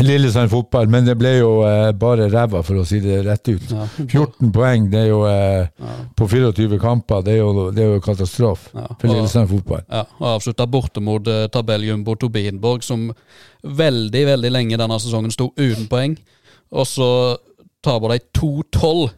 [0.00, 3.66] Lillesand fotball, men det ble jo eh, bare ræva, for å si det rett ut.
[3.74, 3.84] Ja.
[4.08, 5.96] 14 poeng, det er jo eh, Ja.
[6.16, 9.84] på 24 kamper, det er jo, det er jo katastrofe Ja, for Lillesand fotball.
[9.92, 13.10] Ja, og avslutta borte mot uh, tabelljumbo Tobinborg, som
[13.62, 16.16] veldig veldig lenge denne sesongen sto uten poeng.
[16.72, 17.10] Og så
[17.84, 19.10] taper de 2-12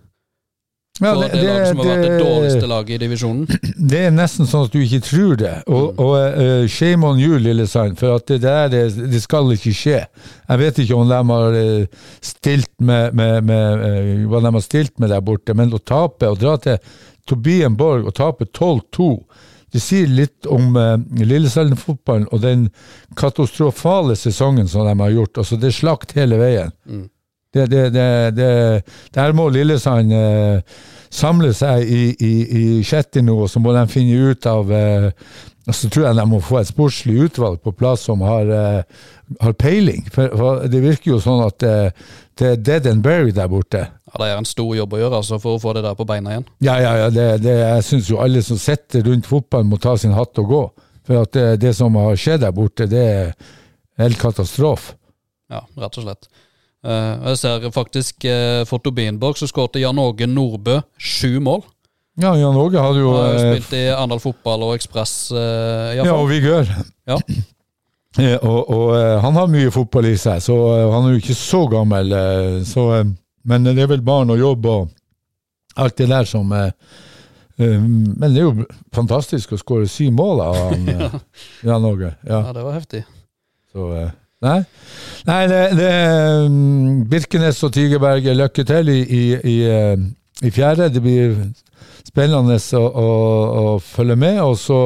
[1.00, 3.46] Ja, det, det, laget som har vært det dårligste laget i divisjonen.
[3.90, 5.54] Det er nesten sånn at du ikke tror det.
[5.66, 9.72] Og, og uh, shame on you, Lillesand, for at det der det, det skal ikke
[9.74, 10.04] skje.
[10.46, 14.62] Jeg vet ikke om de har eh, stilt med, med, med eh, hva de har
[14.62, 16.78] stilt med der borte, men å tape og dra til
[17.26, 19.10] Tobienborg og tape 12-2
[19.74, 22.68] det sier litt om uh, Lillesand-fotballen og den
[23.18, 25.40] katastrofale sesongen som de har gjort.
[25.42, 26.70] Altså, det er slakt hele veien.
[26.86, 27.08] Mm.
[27.54, 28.50] Det, det, det,
[29.14, 30.76] der må Lillesand eh,
[31.14, 35.10] samle seg i, i, i sjette nå, og så må de finne ut av eh,
[35.70, 39.04] Så tror jeg de må få et sportslig utvalg på plass som har, eh,
[39.40, 40.02] har peiling.
[40.12, 43.84] For, for det virker jo sånn at eh, det er dead and buried der borte.
[44.10, 46.06] Ja, Det er en stor jobb å gjøre altså, for å få det der på
[46.06, 46.48] beina igjen.
[46.66, 47.10] Ja, ja, ja.
[47.14, 50.50] Det, det, jeg syns jo alle som sitter rundt fotballen, må ta sin hatt og
[50.50, 50.62] gå.
[51.06, 53.32] For det, det som har skjedd der borte, det er
[54.00, 54.96] helt katastrofe.
[55.52, 56.28] Ja, rett og slett.
[56.84, 61.62] Eh, jeg ser faktisk uh, for Tobienborg som skåret Jan Åge Nordbø sju mål.
[62.20, 66.04] Ja, Jan Åge hadde jo uh, eh, spilt i Arendal fotball og Ekspress, uh, Ja,
[66.14, 66.68] og Vigør.
[67.10, 67.16] Ja.
[68.20, 71.22] Eh, Og, og eh, han har mye fotball i seg, så eh, han er jo
[71.24, 72.12] ikke så gammel.
[72.14, 73.08] eh, Så, eh,
[73.44, 74.92] men det er vel barn og jobb og
[75.82, 76.68] alt det der som eh,
[77.58, 81.16] eh, Men det er jo fantastisk å skåre syv mål av han, eh,
[81.72, 82.12] Jan Åge.
[82.22, 83.02] Ja, Ja, det var heftig.
[83.74, 84.10] så, eh,
[84.44, 84.60] nei,
[85.28, 85.90] nei det, det
[86.50, 90.06] mm, Birkenes og Tigerberget, lykke til i, i, i, eh,
[90.44, 90.90] i fjerde.
[90.92, 91.36] Det blir
[92.04, 93.10] spennende å, å,
[93.60, 94.40] å følge med.
[94.44, 94.80] Og så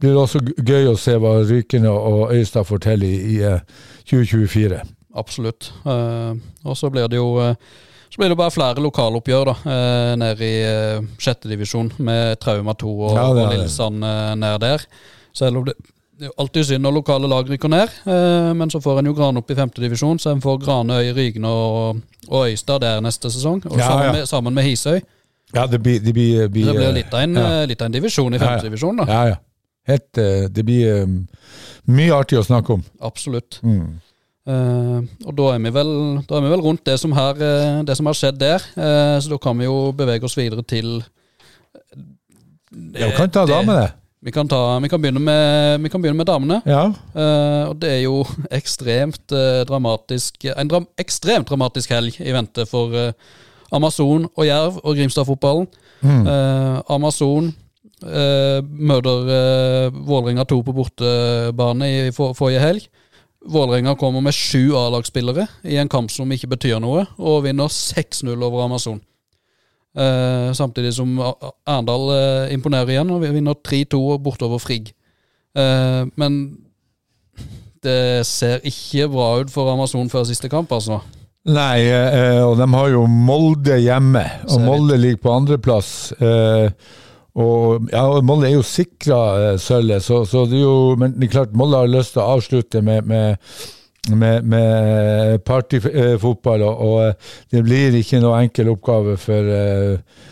[0.00, 3.64] blir det også gøy å se hva Rykene og Øystad får til i, i eh,
[4.08, 4.84] 2024.
[5.16, 5.72] Absolutt.
[5.86, 6.32] Eh,
[6.64, 7.34] og så blir det jo
[8.06, 9.54] så blir det bare flere lokaloppgjør da,
[10.16, 10.60] nede i
[11.20, 13.40] sjette divisjon, med Trauma 2 og, Ja, og.
[13.50, 14.84] Lillesand ned der.
[15.36, 15.74] Selv om det
[16.16, 19.10] det er jo alltid synd når lokale lag rykker ned, eh, men så får en
[19.10, 21.98] jo Gran opp i femtedivisjon, så en får Granøy, Rygne og,
[22.30, 23.60] og Øystad der neste sesong.
[23.68, 24.12] Og Ja, sammen, ja.
[24.12, 25.02] Med, sammen med Hisøy.
[25.54, 27.50] Ja, det blir, det blir, blir det blir litt av en, ja.
[27.58, 29.06] eh, litt av en divisjon i femtedivisjon, da.
[29.12, 29.36] Ja, ja.
[29.86, 31.20] Helt, eh, det blir um,
[31.94, 32.80] mye artig å snakke om.
[33.06, 33.60] Absolutt.
[33.62, 34.00] Mm.
[34.46, 35.92] Uh, og da er, vi vel,
[36.26, 37.38] da er vi vel rundt det som, her,
[37.86, 40.96] det som har skjedd der, uh, så da kan vi jo bevege oss videre til
[42.96, 44.05] Ja, vi kan ta det- damene.
[44.26, 46.56] Vi kan, ta, vi, kan med, vi kan begynne med damene.
[46.66, 46.88] Ja.
[47.14, 48.24] Uh, og det er jo
[48.58, 53.12] ekstremt uh, dramatisk En dram ekstremt dramatisk helg i vente for uh,
[53.70, 55.66] Amazon og Jerv og Grimstad-fotballen.
[56.02, 56.26] Mm.
[56.92, 57.48] Amazon
[57.96, 62.84] møter Vålerenga 2 på bortebane i for, forrige helg.
[63.42, 68.36] Vålerenga kommer med sju A-lagsspillere i en kamp som ikke betyr noe, og vinner 6-0
[68.36, 69.00] over Amazon.
[69.96, 74.90] Eh, samtidig som Arendal eh, imponerer igjen, og vi vinner 3-2 bortover Frigg.
[75.56, 76.40] Eh, men
[77.84, 81.00] det ser ikke bra ut for Amazon før siste kamp, altså.
[81.46, 81.86] Nei,
[82.42, 85.90] og de har jo Molde hjemme, og Molde ligger på andreplass.
[86.18, 86.66] Eh,
[87.38, 91.28] og ja, og Molde er jo sikra sølvet, så, så det er jo Men det
[91.28, 93.36] er klart, Molde har lyst til å avslutte med, med
[94.14, 100.26] med, med partyfotball, og, og eh, det blir ikke noe enkel oppgave for, eh,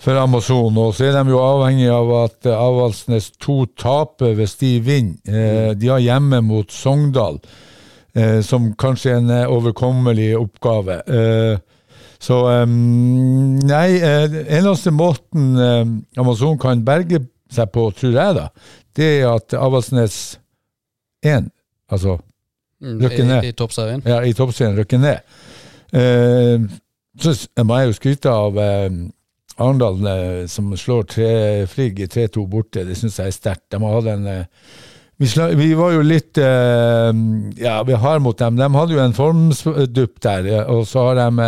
[0.00, 0.76] for Amazon.
[0.80, 5.20] Og så er de jo avhengig av at eh, Avaldsnes 2 taper hvis de vinner.
[5.28, 7.40] Eh, de har hjemme mot Sogndal,
[8.14, 11.00] eh, som kanskje er en eh, overkommelig oppgave.
[11.08, 11.56] Eh,
[12.24, 18.48] så eh, Nei, eh, eneste måten eh, Amazon kan berge seg på, tror jeg, da,
[18.96, 20.38] det er at Avaldsnes
[21.24, 21.50] 1,
[21.92, 22.18] altså
[22.82, 23.44] Mm, Rykker ned.
[23.44, 24.02] I, i toppserien.
[24.06, 25.20] ja, i toppserien rykker ned.
[25.94, 26.64] Eh,
[27.22, 27.34] så
[27.64, 28.88] må jeg jo skryte av eh,
[29.62, 31.28] Arendal, eh, som slår tre,
[31.70, 32.82] Frigg 3-2 borte.
[32.88, 33.68] Det syns jeg er sterkt.
[33.70, 34.44] De har hatt en eh,
[35.22, 35.28] vi,
[35.60, 37.12] vi var jo litt eh,
[37.62, 38.56] ja, vi har mot dem.
[38.58, 41.46] De hadde jo en formdupp der, eh, og så har de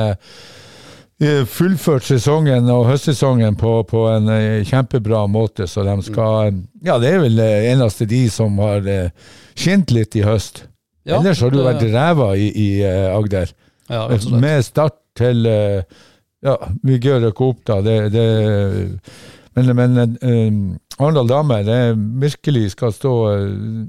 [1.26, 7.00] eh, fullført sesongen og høstsesongen på, på en eh, kjempebra måte, så de skal Ja,
[7.02, 9.10] det er vel eneste de som har eh,
[9.58, 10.68] skint litt i høst.
[11.06, 13.52] Ja, Ellers har du vært ræva i, i eh, Agder.
[13.86, 14.06] Ja.
[14.42, 15.82] Med start til eh,
[16.44, 17.78] Ja, vi gjør ikke opp, da.
[17.82, 18.26] Det, det,
[19.56, 21.78] men men uh, Arendal damer det
[22.22, 23.40] virkelig skal stå eh,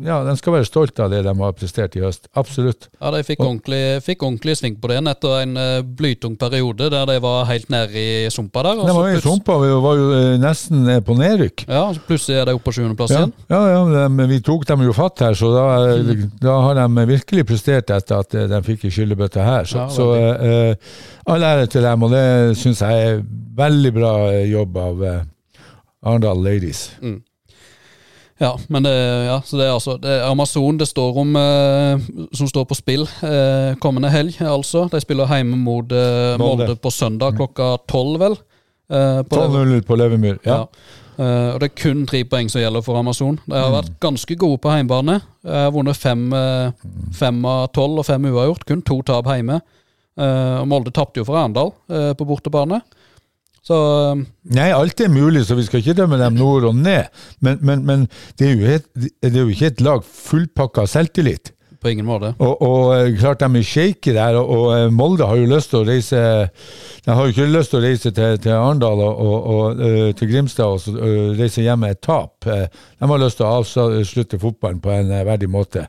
[0.04, 2.28] Ja, de skal være stolt av det de har prestert i høst.
[2.36, 2.90] Absolutt.
[3.00, 7.08] Ja, de fikk ordentlig, fikk ordentlig sving på det etter en eh, blytung periode der
[7.08, 8.82] de var helt nede i sumpa der.
[8.90, 10.10] De var jo i sumpa, vi var jo
[10.44, 11.64] nesten på nedrykk.
[11.70, 13.34] Ja, plutselig er de oppe på sjuendeplass Ja, igjen.
[13.56, 15.66] ja, ja de, men vi tok dem jo fatt her, så da,
[16.04, 16.28] mm.
[16.44, 19.64] da har de virkelig prestert etter at de fikk ei skyllebøtte her.
[19.64, 21.00] Så, Ja, så uh,
[21.32, 22.28] all ære til dem, og det
[22.60, 23.26] syns jeg er
[23.58, 24.14] veldig bra
[24.48, 25.26] jobb av eh,
[26.08, 26.88] Arendal Ladies.
[28.40, 28.92] Ja, men det,
[29.26, 32.04] ja, så det er altså det er Amazon det står om eh,
[32.38, 34.84] som står på spill eh, kommende helg, altså.
[34.94, 36.76] De spiller hjemme mot eh, Molde.
[36.78, 38.36] På søndag klokka tolv, vel.
[38.94, 40.38] Eh, på det- 12-0 på Levermyr.
[40.46, 40.60] Ja.
[40.60, 40.94] Ja.
[41.18, 43.40] Eh, og det er kun tre poeng som gjelder for Amazon.
[43.50, 45.18] De har vært ganske gode på hjemmebane.
[45.50, 46.70] Har vunnet fem, eh,
[47.18, 48.68] fem av tolv og fem uavgjort.
[48.70, 49.58] Kun to tap hjemme.
[50.18, 52.84] Eh, og Molde tapte jo for Arendal på bortebane.
[53.68, 53.78] Så
[54.56, 57.12] Nei, alt er mulig, så vi skal ikke dømme dem nord og ned.
[57.44, 58.08] Men, men, men
[58.40, 61.52] det, er et, det er jo ikke et lag fullpakka selvtillit.
[61.82, 62.32] på ingen måte.
[62.40, 65.70] Og, og eh, klart de er shaky der, og, og eh, Molde har jo lyst
[65.70, 66.22] til å reise
[67.06, 69.20] De har jo ikke lyst til å reise til, til Arendal og,
[69.54, 70.96] og, eh, til Grimstad og så,
[71.38, 72.48] reise hjem med et tap.
[72.48, 75.86] De har lyst til å avslutte fotballen på en verdig måte.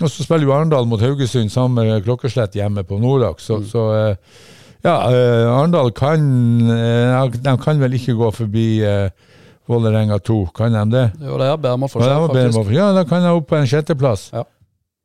[0.00, 3.86] Og så spiller jo Arendal mot Haugesund sammen med klokkeslett hjemme på Norak, så, så
[3.98, 4.40] eh,
[4.84, 6.22] ja, uh, Arendal kan
[6.70, 9.10] uh, De kan vel ikke gå forbi uh,
[9.70, 11.04] Vålerenga 2, kan de det?
[11.22, 12.56] Jo, det er med Ja, forskjell, de faktisk.
[12.58, 12.72] mål.
[12.74, 14.30] ja, da kan de opp på en sjetteplass.
[14.34, 14.42] Ja.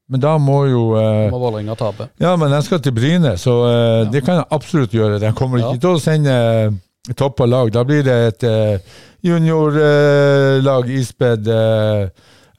[0.10, 2.08] Men da må jo uh, Må Vålerenga tape.
[2.22, 4.04] Ja, men de skal til Bryne, så uh, Ja.
[4.14, 5.20] det kan de absolutt gjøre.
[5.22, 5.70] De kommer Ja.
[5.74, 6.34] ikke til å sende
[6.70, 7.70] uh, toppa lag.
[7.74, 12.08] Da blir det et uh, juniorlag ispedd uh,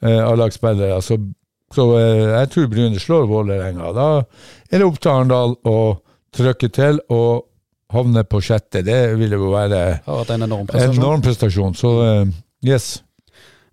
[0.03, 1.01] A-lagsspillere.
[1.01, 1.17] Så,
[1.73, 3.89] så eh, jeg tror Bryne slår Vålerenga.
[3.95, 4.07] Da
[4.69, 5.77] er det opp til Arendal å
[6.35, 7.45] trykke til og
[7.93, 8.83] havne på sjette.
[8.85, 10.97] Det ville jo være en enorm prestasjon.
[10.97, 11.77] enorm prestasjon.
[11.77, 12.33] Så eh,
[12.67, 12.89] yes.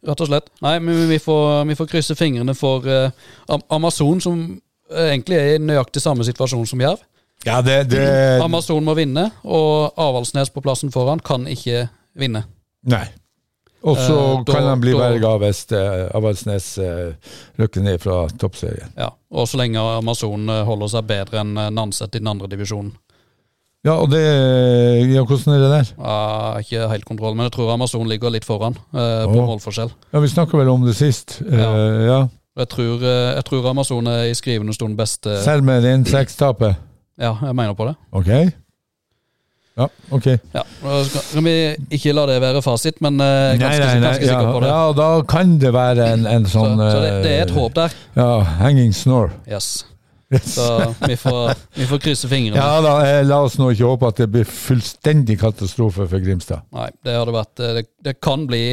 [0.05, 0.51] Rett og slett.
[0.65, 3.11] Nei, men vi får, vi får krysse fingrene for eh,
[3.73, 4.45] Amazon, som
[4.93, 7.03] eh, egentlig er i nøyaktig samme situasjon som Jerv.
[7.45, 8.05] Ja, det, det
[8.41, 12.47] Amazon må vinne, og Avaldsnes på plassen foran kan ikke vinne.
[12.89, 13.05] Nei.
[13.85, 17.13] Og så Eh, kan han bli verga berga hvis uh, Avaldsnes uh,
[17.61, 18.89] rykker ned fra toppserien.
[18.97, 22.49] Ja, Og så lenge Amazon eh, holder seg bedre enn eh, Nanset i den andre
[22.49, 22.93] divisjonen,
[23.85, 24.23] Ja, og det
[25.13, 25.91] Ja, hvordan er det der?
[25.99, 29.93] Ja, ikke helt kontroll, men jeg tror Amazon ligger litt foran eh, på målforskjell.
[30.15, 31.43] Ja, Vi snakka vel om det sist.
[31.45, 31.69] Ja.
[31.75, 32.19] Eh, ja.
[32.57, 36.77] Jeg tror, eh, jeg tror Amazon er i skrivende stund beste Selv med 1-6-tapet?
[37.21, 37.95] Ja, jeg mener på det.
[38.13, 38.31] Ok.
[39.75, 40.27] Ja, ok.
[40.55, 40.63] Ja,
[41.33, 41.55] kan vi
[41.97, 44.69] ikke la det være fasit, men ganske, nei, nei, ganske, ganske sikker på det.
[44.71, 47.75] ja, da kan det være en, en sånn så det, det er et eh, håp
[47.81, 47.97] der.
[48.15, 48.29] Ja,
[48.61, 49.33] hanging snore.
[49.51, 49.73] Yes.
[50.33, 50.55] Yes.
[50.55, 50.69] Så
[51.05, 52.57] vi får, vi får krysse fingrene.
[52.63, 56.65] Ja da, eh, la oss nå ikke håpe at det blir fullstendig katastrofe for Grimstad.
[56.75, 58.65] Nei, det hadde vært eh, Det, det kan bli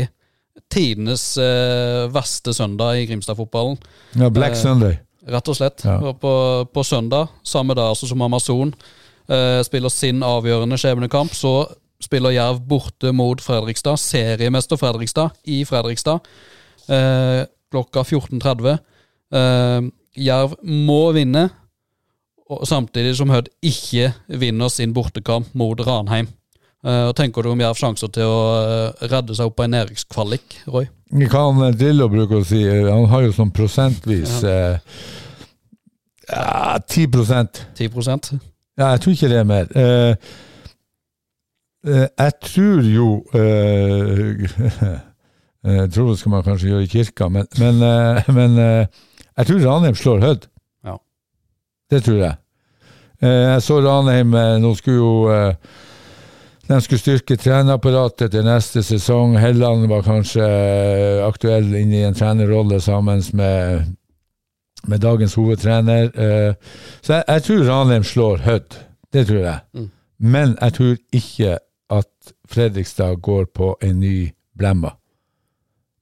[0.72, 3.78] tidenes eh, verste søndag i Grimstad-fotballen.
[4.22, 5.00] Ja, Black Eh, Sunday.
[5.28, 5.84] Rett og slett.
[5.86, 6.00] Ja.
[6.18, 6.32] På,
[6.74, 8.98] på søndag, samme dag altså som Amazon, eh,
[9.64, 11.54] spiller sin avgjørende skjebnekamp, så
[12.04, 16.20] spiller Jerv borte mot Fredrikstad, seriemester Fredrikstad, i Fredrikstad,
[16.90, 18.78] eh, klokka 14.30.
[19.32, 19.82] Eh,
[20.26, 21.48] Jerv må vinne,
[22.52, 26.28] og samtidig som Hødd ikke vinner sin bortekamp mot Ranheim.
[26.84, 29.76] Eh, og Tenker du om Jerv sjanser til å eh, redde seg opp på en
[29.78, 30.90] nedrykkskvalik, Roy?
[31.12, 34.56] Hva han eh, Drillo bruker å si, eh, han har jo sånn prosentvis ja.
[34.76, 35.04] eh,
[36.32, 37.12] ja, 10
[37.78, 39.72] 10 Ja, jeg tror ikke det er mer.
[39.76, 40.16] Eh,
[41.88, 45.00] eh, jeg tror jo eh,
[45.62, 48.86] Jeg tror det skal man kanskje gjøre i kirka, men, men, eh, men eh,
[49.38, 50.48] jeg tror Ranheim slår Hødd.
[50.86, 50.96] Ja.
[51.92, 52.36] Det tror jeg.
[53.22, 55.78] Eh, jeg så Ranheim eh, Nå skulle jo eh,
[56.72, 59.36] de skulle styrke trenerapparatet til neste sesong.
[59.42, 63.90] Helland var kanskje eh, aktuell inn i en trenerrolle sammen med,
[64.88, 66.04] med dagens hovedtrener.
[66.04, 66.54] Eh,
[67.02, 68.78] så jeg, jeg tror Ranheim slår Hødd.
[69.14, 69.60] Det tror jeg.
[69.74, 69.90] Mm.
[70.20, 71.58] Men jeg tror ikke
[71.92, 74.96] at Fredrikstad går på en ny blemma.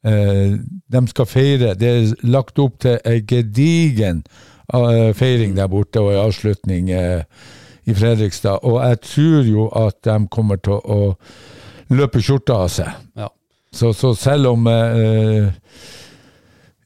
[0.06, 0.60] Eh,
[0.92, 1.74] de skal feire.
[1.74, 4.24] Det er lagt opp til en gedigen
[4.74, 8.64] eh, feiring der borte og en avslutning i Fredrikstad.
[8.64, 11.16] Og jeg tror jo at de kommer til å
[11.90, 12.96] løpe skjorta av seg.
[13.18, 13.28] Ja.
[13.74, 14.66] Så, så selv om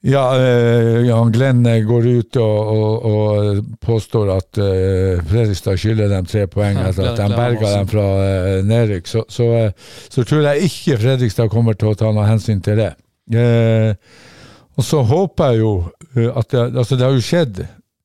[0.04, 6.10] ja, eh, Jan Glenn eh, går ut og, og, og påstår at eh, Fredrikstad skylder
[6.12, 8.08] dem tre poeng etter at Glenn- de berga dem fra
[8.68, 9.48] nedrykk, så, så,
[10.12, 12.92] så tror jeg ikke Fredrikstad kommer til å ta noe hensyn til det.
[14.76, 15.72] Og så håper jeg jo
[16.34, 17.62] at det, altså det har jo skjedd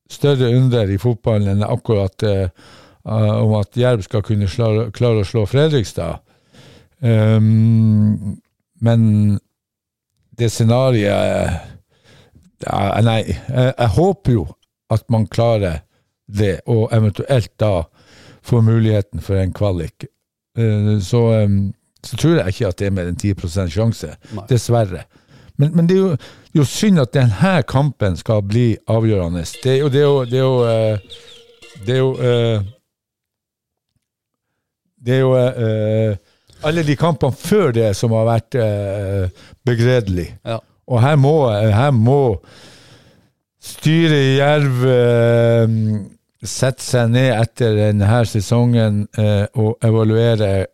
[0.09, 2.23] større under i fotballen enn akkurat
[3.03, 6.23] om at Jerv skal kunne klare å slå Fredrikstad.
[7.03, 8.39] Um,
[8.83, 9.03] men
[10.39, 11.78] det scenarioet
[12.65, 14.47] ja, Nei, jeg, jeg håper jo
[14.89, 15.81] at man klarer
[16.29, 17.83] det, og eventuelt da
[18.45, 20.05] får muligheten for en kvalik.
[20.57, 21.21] Eh, så,
[22.03, 24.13] så tror jeg ikke at det er mer enn 10 sjanse.
[24.35, 24.45] Nei.
[24.49, 25.05] Dessverre.
[25.59, 29.43] Men, men det er jo, det er jo synd at denne kampen skal bli avgjørende.
[29.63, 30.97] Det er jo Det er jo, det er jo, eh,
[31.85, 32.67] det er jo eh,
[34.99, 35.35] Det er jo
[36.67, 38.55] alle de kampene før det som har vært
[39.63, 40.25] begredelig.
[40.43, 40.57] Ja.
[40.89, 42.21] Og her må, her må
[43.61, 45.75] styret i Jerv eh,
[46.39, 50.67] sette seg ned etter denne sesongen eh, og evaluere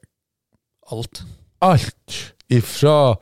[0.93, 1.23] Alt.
[1.65, 2.19] alt
[2.54, 3.15] ifra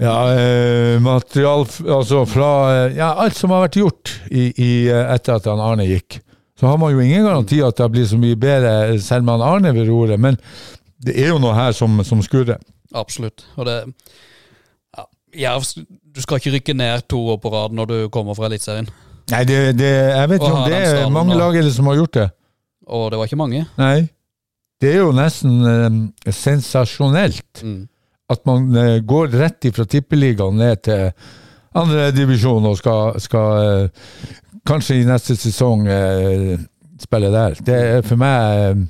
[0.00, 5.12] ja, eh, material Altså fra eh, ja, alt som har vært gjort i, i, eh,
[5.12, 6.22] etter at han Arne gikk.
[6.58, 9.48] Så har man jo ingen garanti at det blir så mye bedre selv med han
[9.50, 10.40] Arne ved roret, men
[11.04, 12.60] det er jo noe her som, som skurrer.
[12.96, 13.44] Absolutt.
[13.58, 13.76] Og det
[15.38, 15.64] Jerv
[16.12, 18.88] Du skal ikke rykke ned to år på rad når du kommer fra Eliteserien.
[19.32, 22.26] Nei, det, det, jeg vet ikke om det er mange lag som har gjort det.
[22.92, 23.62] Og det var ikke mange.
[23.78, 24.08] Nei.
[24.82, 27.86] Det er jo nesten um, sensasjonelt Mm.
[28.32, 31.12] at man uh, går rett ifra tippeligaen ned til
[31.78, 34.32] andredivisjon og skal, skal uh,
[34.66, 36.58] kanskje i neste sesong uh,
[37.00, 37.54] spille der.
[37.62, 38.82] Det er for meg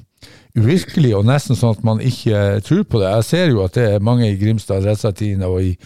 [0.57, 3.13] uvirkelig og nesten sånn at man ikke tror på det.
[3.19, 5.77] Jeg ser jo at det er mange i Grimstad, Dressatine og i,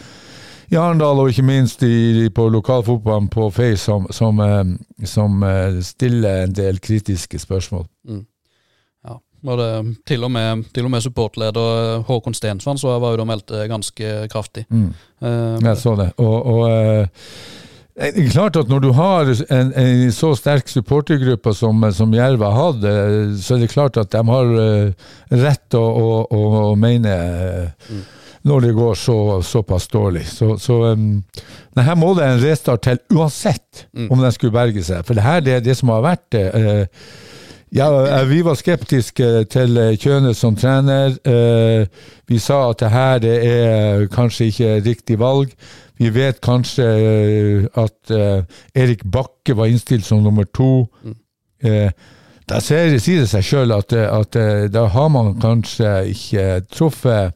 [0.73, 4.65] i Arendal, og ikke minst i, på lokalfotballen på Face, som, som, eh,
[5.07, 7.87] som eh, stiller en del kritiske spørsmål.
[9.07, 9.19] Ja.
[9.47, 9.69] Og det,
[10.09, 14.17] til, og med, til og med supportleder Håkon Stensvann så var jo da meldt ganske
[14.33, 14.67] kraftig.
[14.71, 14.89] Mm.
[15.23, 16.11] Eh, Jeg så det.
[16.19, 17.07] Og, og eh,
[17.97, 22.43] det er klart at når du har en, en så sterk supportergruppe som, som Jerv
[22.45, 26.75] har hatt, eh, så er det klart at de har eh, rett å, å, å,
[26.77, 28.03] mene eh,
[28.47, 30.27] når det går så, såpass dårlig.
[30.31, 31.23] Så, så um,
[31.75, 33.63] nei, her må det en restart til, uansett
[33.97, 34.11] Mm.
[34.13, 35.05] om de skulle berge seg.
[35.05, 36.85] For det her det er det som har vært uh,
[37.75, 41.17] ja, eh, Vi var skeptiske til eh, Kjønes som trener.
[41.27, 41.87] Uh,
[42.29, 45.53] Vi sa at det her det er kanskje ikke riktig valg.
[45.99, 48.13] Vi vet kanskje uh, at
[48.75, 50.87] Erik Bakke var innstilt som nummer to.
[51.03, 51.17] Mm.
[52.47, 54.37] Da sier, det seg sjøl at, at
[54.71, 57.35] da har man kanskje ikke truffet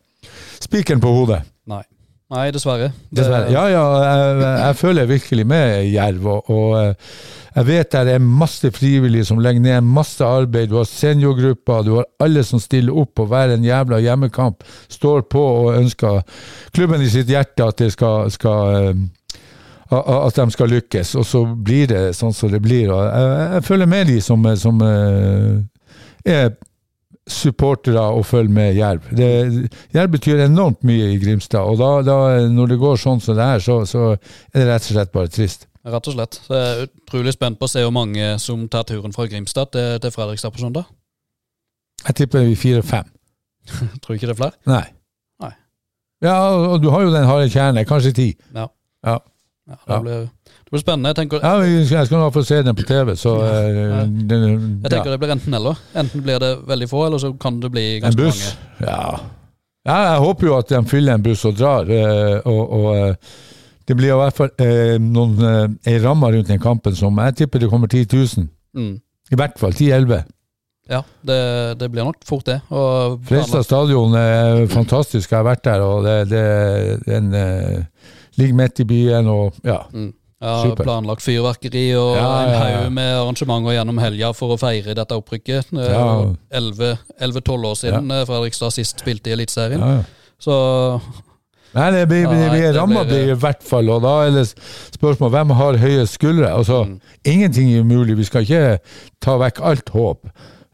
[0.62, 1.42] spikeren på hodet.
[1.70, 1.82] Nei.
[2.30, 2.92] Nei, dessverre.
[3.10, 3.50] Det- Dessverre.
[3.50, 6.26] Ja, ja, jeg, jeg føler virkelig med Jerv.
[6.30, 7.14] Og, og eh,
[7.56, 10.68] jeg vet det er masse frivillige som legger ned masse arbeid.
[10.70, 14.62] Du har seniorgrupper, du har alle som stiller opp på hver en jævla hjemmekamp.
[14.88, 16.22] Står på og ønsker
[16.70, 19.02] klubben i sitt hjerte at det skal, skal eh,
[19.90, 22.92] at de skal lykkes, og så blir det sånn som det blir.
[22.94, 25.56] Og jeg, jeg føler med de som, som eh,
[26.30, 26.52] er
[27.32, 29.08] supportere og følge med Jerv.
[29.16, 29.30] Det,
[29.94, 32.18] Jerv betyr enormt mye i Grimstad, og da, da,
[32.50, 35.32] når det går sånn som det er, så, så er det rett og slett bare
[35.32, 35.66] trist.
[35.90, 36.40] Rett og slett.
[36.44, 39.72] Så jeg er utrolig spent på å se hvor mange som tar turen fra Grimstad
[39.76, 40.90] til, til Fredrikstad på søndag.
[42.06, 43.08] Jeg tipper vi fire-fem.
[44.02, 44.56] Tror ikke det er flere?
[44.68, 44.84] Nei.
[45.40, 45.52] Nei.
[46.24, 47.88] Ja, og du har jo den harde kjernen.
[47.88, 48.28] kanskje ti.
[48.56, 48.68] Ja.
[49.06, 49.18] Ja.
[49.70, 50.00] Ja, det.
[50.04, 50.28] Blir,
[50.70, 51.10] det blir spennende.
[51.10, 53.78] Jeg tenker, Ja, jeg skal- jeg skal fall få se den på TV, så eh,
[53.90, 54.04] Ja.
[54.06, 54.38] det,
[54.84, 55.76] jeg tenker det blir enten eller.
[55.94, 58.26] Enten blir det veldig få, eller så kan det bli ganske mange.
[58.26, 58.56] En buss.
[58.80, 58.90] mange.
[58.90, 59.20] Ja.
[59.86, 63.14] ja, jeg håper jo at de fyller en buss og drar, eh, og, og eh,
[63.88, 67.34] det blir i hvert fall eh, noen eh, ei ramme rundt den kampen som jeg
[67.36, 68.48] tipper det kommer 10 000.
[68.76, 69.00] Mm.
[69.32, 70.22] I hvert fall 10-11.
[70.90, 72.60] Ja, det, det blir nok fort det.
[72.68, 77.82] Fredstad stadion er fantastisk, jeg har vært der, og det, det, den eh,
[78.38, 79.76] ligger midt i byen, og ja.
[79.92, 80.12] Mm.
[80.40, 80.84] Ja, Super.
[80.86, 84.94] planlagt fyrverkeri og Ja, en ja, en haug med arrangementer gjennom helga for å feire
[84.96, 85.68] dette opprykket.
[85.76, 86.32] Eh, Ja.
[87.20, 89.80] 11-12 år siden eh, Fredrikstad sist spilte i Eliteserien.
[89.80, 89.96] ja.
[90.00, 90.02] ja.
[90.40, 90.54] Så
[91.74, 94.46] Nei, det blir, Ja, nei, det ramma blir- i hvert fall, og da er det
[94.96, 96.48] spørsmål hvem har høye skuldre.
[96.50, 97.00] Altså, Mm.
[97.24, 98.78] Ingenting er umulig, vi skal ikke
[99.20, 100.24] ta vekk alt håp.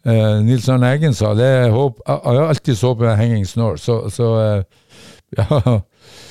[0.06, 3.44] Uh, Nils Arne Eggen sa det er håp, jeg har alltid så på en hanging
[3.44, 4.24] snore, så, så
[4.56, 4.62] uh,
[5.36, 5.80] ja, ja,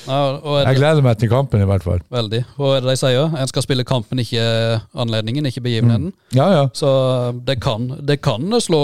[0.07, 2.01] jeg gleder meg til kampen i hvert fall.
[2.13, 2.41] Veldig.
[2.59, 3.35] Og er det de sier?
[3.41, 4.43] En skal spille kampen, ikke
[5.01, 6.11] anledningen, ikke begivenheten.
[6.35, 6.63] Ja, ja.
[6.77, 6.89] Så
[7.47, 8.81] det kan, det kan slå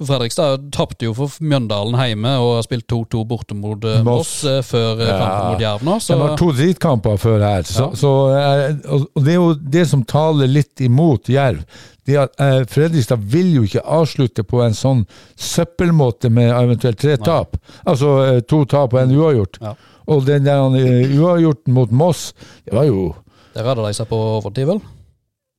[0.00, 4.38] Fredrikstad tapte jo for Mjøndalen hjemme og har spilt 2-2 borte mot eh, Moss.
[4.44, 5.18] Eh, før eh, Ja.
[5.20, 5.98] kampen mot Jerv nå.
[6.00, 8.12] Så Det var to dritkamper før her, så, så,
[8.90, 11.62] og det er jo det som taler litt imot Jerv.
[12.06, 15.00] Det er at eh, Fredrikstad vil jo ikke avslutte på en sånn
[15.34, 17.56] søppelmåte med eventuelt tre tap.
[17.84, 19.58] Altså eh, to tap og en uavgjort.
[19.62, 19.74] Ja.
[20.06, 22.32] Og den der eh, uavgjorten mot Moss,
[22.64, 23.14] det var jo
[23.56, 24.82] det redda de seg på overtid, vel?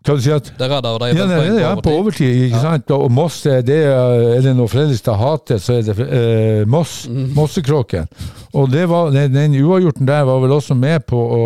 [0.06, 2.92] Hva du si at Det redda de ja, det, er- ja, på overtid, ikke sant?
[2.94, 7.08] Og Moss, eh, det er, er det noe Fredrikstad hater, så er det eh, Moss.
[7.10, 7.32] Mm.
[7.36, 8.08] Mossekråken.
[8.54, 11.42] Og det var, den, den uavgjorten der var vel også med på å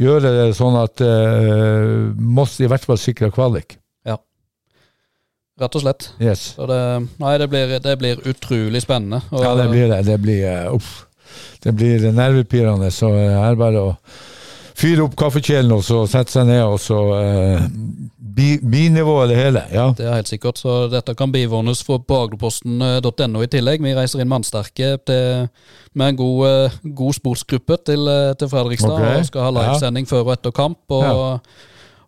[0.00, 3.76] gjøre det sånn at eh, Moss i hvert fall sikra kvalik.
[4.08, 4.16] Ja.
[5.60, 6.08] Rett og slett.
[6.22, 6.52] Yes.
[6.56, 6.78] Så det,
[7.20, 9.20] nei, det blir, det blir utrolig spennende.
[9.30, 10.00] Og- Ja, det blir det.
[10.08, 11.08] Det blir, uh, uff.
[11.62, 13.96] Det blir nervepirrende, så det er bare å
[14.78, 17.66] fyre opp kaffekjelen og så sette seg ned, og så uh,
[18.34, 18.88] bi,
[19.28, 19.62] det hele.
[19.72, 19.92] Ja.
[19.96, 23.82] Det er helt sikkert, så dette kan bivånes på agderposten.no i tillegg.
[23.84, 25.48] Vi reiser inn mannsterke til,
[25.92, 29.18] med en god, eh, god sportsgruppe til, eh, til Fredrikstad Okay.
[29.18, 30.78] og skal ha livesending før og etter kamp.
[30.88, 31.38] Og, Ja.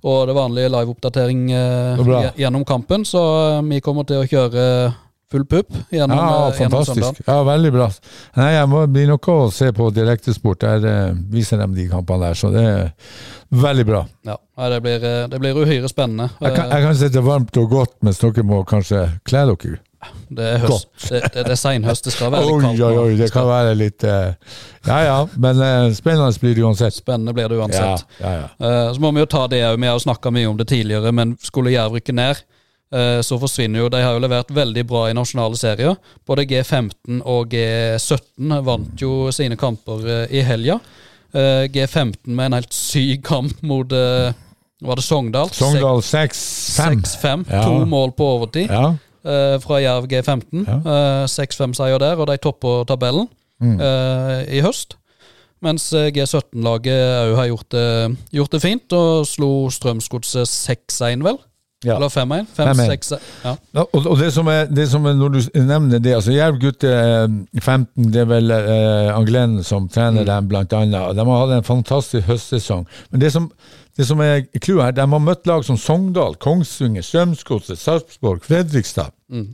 [0.04, 4.94] og det vanlige liveoppdatering eh, gjennom kampen, så eh, vi kommer til å kjøre
[5.34, 6.94] full pupp gjennom, Ja, eh, gjennom søndagen.
[6.94, 7.22] fantastisk.
[7.28, 7.90] Ja, veldig bra.
[8.40, 10.62] Nei, jeg må bli noe å se på direktesport.
[10.64, 12.92] Der eh, viser de de kampene der, så det er
[13.54, 14.04] veldig bra.
[14.26, 14.38] Ja,
[14.70, 16.30] det, blir, eh, det blir uhyre spennende.
[16.40, 19.80] Jeg kan, jeg kan sitte varmt og godt, mens dere må kanskje kle dere.
[20.28, 20.88] Det er høst.
[21.08, 22.80] Det, det, det er seinhøst, det skal være litt kaldt.
[22.82, 24.34] oi, oi, oi, det kan være litt uh,
[24.84, 26.96] Ja ja, men uh, spennende blir det uansett.
[26.98, 28.04] Spennende blir det uansett.
[28.20, 28.50] ja, ja.
[28.60, 31.12] Eh, Så må vi jo ta det òg, vi har snakka mye om det tidligere,
[31.12, 32.42] men skulle Jerv rykke ned,
[33.22, 35.96] så forsvinner jo De har jo levert veldig bra i nasjonale serier.
[36.26, 40.76] Både G15 og G17 vant jo sine kamper eh, i helga.
[41.34, 44.32] Eh, G15 med en helt syk kamp mot eh,
[44.84, 45.48] Var det Sogndal?
[45.54, 47.02] Sogndal 6-5.
[47.02, 47.46] 6-5.
[47.50, 47.62] Ja.
[47.66, 48.92] To mål på overtid Ja.
[49.24, 50.66] eh, fra Jerv G15.
[50.68, 50.76] Ja.
[50.84, 53.28] Eh, 6-5-seier der, og de topper tabellen
[53.62, 53.78] Mm.
[53.80, 54.96] eh, i høst.
[55.62, 61.38] Mens eh, G17-laget òg har gjort det, gjort det fint, og slo Strømsgodset 6-1, vel?
[61.84, 61.96] Ja.
[61.98, 62.46] Eller 5-1?
[62.56, 62.78] 5-1.
[62.80, 63.10] 5-6
[63.44, 63.52] ja.
[63.82, 66.88] Og, og det, som er, det som er, når du nevner det altså Jerv gutte
[66.88, 67.28] eh,
[67.60, 70.28] 15, det er vel eh, Anglen som trener Mm.
[70.30, 71.16] dem, blant annet.
[71.18, 72.86] De har hatt en fantastisk høstsesong.
[73.12, 73.50] Men det som,
[73.98, 79.12] det som er clouet her, de har møtt lag som Sogndal, Kongsvinger, Strømsgodset, Sarpsborg, Fredrikstad.
[79.28, 79.50] Mm.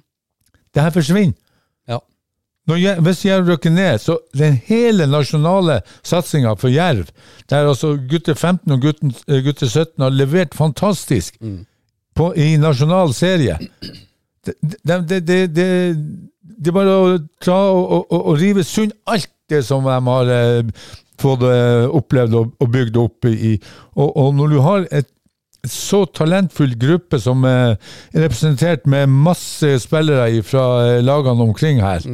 [0.74, 1.34] Det her forsvinner.
[1.90, 1.98] Ja.
[2.70, 7.08] Når, hvis Jerv rykker ned, så den hele nasjonale satsinga for Jerv,
[7.50, 11.66] der altså gutter 15 og gutten, eh, gutter 17 har levert fantastisk Mm.
[12.20, 13.58] På, i nasjonal serie
[14.44, 15.68] Det, det, det, det,
[16.68, 17.12] er bare å
[17.44, 20.90] ta og, og, og, rive sund alt det som de har eh,
[21.20, 23.56] fått eh, opplevd og, og bygd opp i.
[23.98, 25.10] Og, og når du har et
[25.68, 27.74] så talentfull gruppe som er
[28.14, 32.06] representert med masse spillere fra lagene omkring her.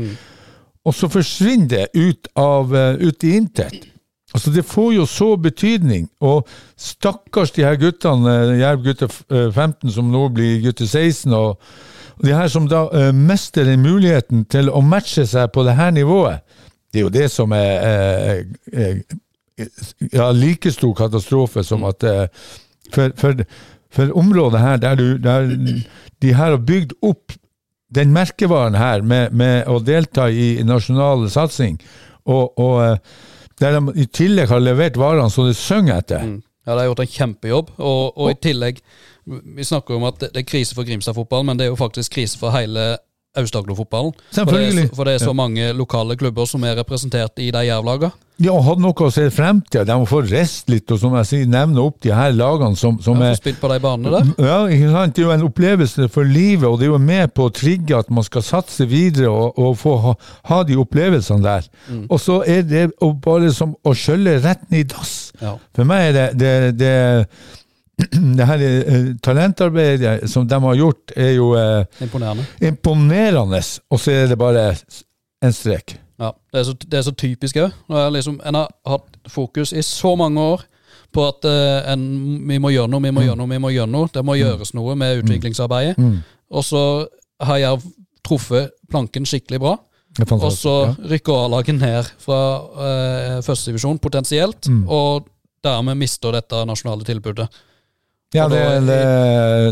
[0.86, 3.86] Og så forsvinner det ut, av, ut i intet.
[4.34, 6.08] Altså Det får jo så betydning.
[6.20, 9.12] Og stakkars de her guttene, Jerv gutter
[9.50, 11.60] 15 som nå blir gutter 16, og,
[12.24, 15.92] de her som da uh, mister den muligheten til å matche seg på det her
[15.92, 16.44] nivået.
[16.92, 18.94] Det er jo det som er, er, er
[20.12, 22.24] ja, like stor katastrofe som at uh,
[22.92, 23.44] for, for,
[23.92, 25.50] for, området her der, du, der
[26.22, 27.36] de her har bygd opp
[27.94, 31.76] den merkevaren her med, med å delta i nasjonal satsing,
[32.24, 32.98] og, og
[33.60, 36.24] der de i tillegg har levert varene som de synger etter.
[36.26, 36.42] Mm.
[36.66, 38.80] Ja, de har gjort en kjempejobb, og, og i tillegg
[39.26, 42.38] Vi snakker om at det er krise for Grimstad-fotballen, men det er jo faktisk krise
[42.38, 42.94] for hele
[43.36, 44.14] Aust-Agder-fotballen.
[44.30, 44.46] For,
[44.94, 48.12] for, det er så mange lokale klubber som er representert i de jervlagene.
[48.36, 49.86] Ja, har hatt noe å se frem til.
[49.88, 52.98] De må få rest litt, og som jeg sier, nevne opp de her lagene som,
[53.00, 54.28] som ja, er Spilt på de banene der?
[54.44, 55.16] Ja, ikke sant.
[55.16, 57.96] Det er jo en opplevelse for livet, og det er jo med på å trigge
[57.96, 60.14] at man skal satse videre og, og få ha,
[60.52, 61.70] ha, de opplevelsene der.
[61.88, 62.04] Mm.
[62.10, 62.84] Og så er det
[63.24, 65.16] bare som å skjølle rett ned i dass.
[65.40, 65.56] Ja.
[65.76, 66.94] For meg er det, det, det
[68.36, 72.44] det her uh, talentarbeidet som de har gjort, er jo eh, imponerende.
[72.60, 73.62] imponerende.
[73.88, 74.74] Og så er det bare
[75.40, 75.96] en strek.
[76.20, 77.76] Ja, Det er så, det er så typisk òg.
[78.12, 80.64] Liksom, en har hatt fokus i så mange år
[81.12, 82.06] på at uh, en,
[82.48, 83.26] vi må gjøre noe, vi må mm.
[83.26, 84.08] gjøre noe, vi må gjøre noe.
[84.12, 84.40] Det må mm.
[84.40, 85.98] gjøres noe med utviklingsarbeidet.
[86.00, 86.16] Mm.
[86.56, 86.82] Og så
[87.46, 87.92] har jeg
[88.26, 89.76] truffet planken skikkelig bra.
[90.16, 94.84] Og så rykker A-laget ned fra uh, førstedivisjon potensielt, mm.
[94.88, 95.28] og
[95.64, 97.48] dermed mister dette nasjonale tilbudet.
[98.34, 98.98] Ja, det, det,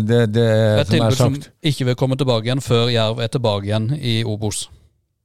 [0.08, 0.46] det, det
[0.80, 4.68] Et tilbud som ikke vil komme tilbake igjen før Jerv er tilbake igjen i Obos.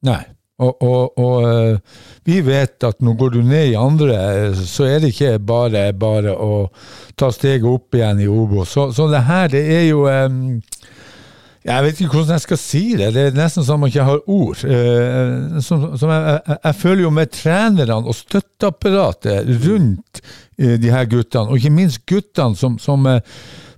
[0.07, 0.23] Nei.
[0.59, 4.17] Og, og, og, eh, vi vet at når går du ned i andre,
[4.55, 6.65] så er det ikke bare bare å
[7.19, 8.75] ta steget opp igjen i Obos.
[8.75, 10.05] Så, så det her, det er jo
[11.69, 13.09] jeg vet ikke hvordan jeg skal si det.
[13.13, 14.61] Det er nesten som man ikke har ord.
[14.63, 20.21] Eh, som, som jeg, jeg, jeg, føler jo med trenerne og støtteapparatet rundt
[20.57, 23.05] eh, de her guttene, og ikke minst guttene som, som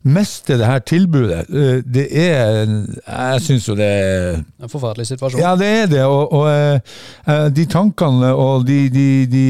[0.01, 1.45] eh, mister det her tilbudet.
[1.85, 2.65] Det er
[3.07, 5.41] Jeg syns jo det er En forferdelig situasjon.
[5.41, 6.03] Ja, det er det.
[6.05, 9.45] Og, og de tankene og de, de, de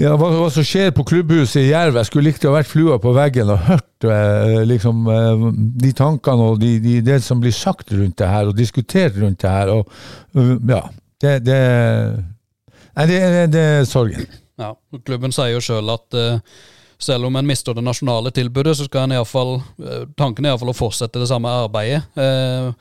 [0.00, 1.98] ja, hva, hva, som skjer på klubbhuset i Jerv.
[1.98, 5.46] Jeg skulle likt å ha vært flua på veggen og hørt eh, liksom, eh,
[5.84, 9.42] de tankene og de, de, det som blir sagt rundt det her, og diskutert rundt
[9.42, 9.72] det her.
[9.74, 9.90] Og,
[10.70, 10.82] ja,
[11.20, 11.60] det, det,
[12.96, 14.28] nei, det, det, det er sorgen.
[14.60, 14.74] Ja,
[15.04, 16.62] Klubben sier jo sjøl at uh,
[17.00, 20.52] selv om en mister det nasjonale tilbudet, så skal en i fall, uh, tanken er
[20.52, 22.02] iallfall å fortsette det samme arbeidet.
[22.18, 22.72] Uh,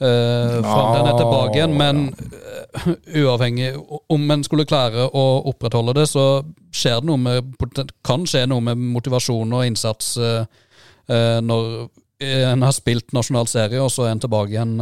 [0.00, 1.76] uh, fram til er tilbake igjen.
[1.78, 2.92] Men uh,
[3.22, 3.72] uavhengig
[4.10, 6.26] om en skulle klare å opprettholde det, så
[6.74, 10.44] skjer det noe med, kan skje noe med motivasjon og innsats uh,
[11.10, 11.88] når
[12.20, 14.74] en har spilt nasjonal serie, og så er en tilbake igjen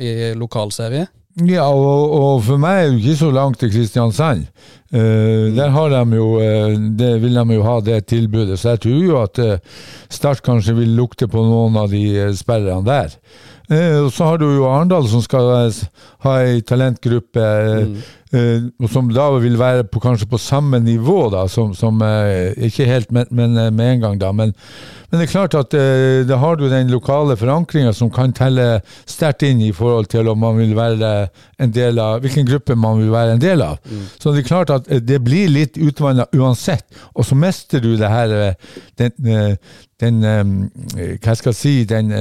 [0.00, 1.04] i lokalserie.
[1.48, 4.44] Ja, og, og, for meg er det ikke så langt til Kristiansand.
[4.90, 8.82] Uh, der har de jo, uh, det vil de jo ha det tilbudet, så jeg
[8.84, 12.02] tror jo at uh, Start kanskje vil lukte på noen av de
[12.36, 13.16] sperrene der.
[13.70, 15.68] Og så har du jo Arendal som skal
[16.24, 17.44] ha ei talentgruppe,
[18.34, 18.88] mm.
[18.90, 22.02] som da vil være på, kanskje på samme nivå, da, som, som
[22.58, 24.32] Ikke helt, men, men, med en gang, da.
[24.34, 24.56] Men,
[25.10, 28.80] men det er klart at eh, da har du den lokale forankringa som kan telle
[29.10, 31.12] sterkt inn i forhold til om man vil være
[31.60, 33.80] en del av hvilken gruppe man vil være en del av.
[33.90, 34.04] Mm.
[34.22, 37.96] Så det er klart at eh, det blir litt utvanna uansett, og så mister du
[37.98, 38.36] det her
[38.98, 39.56] den,
[40.00, 40.22] den,
[41.20, 42.12] Hva skal jeg si den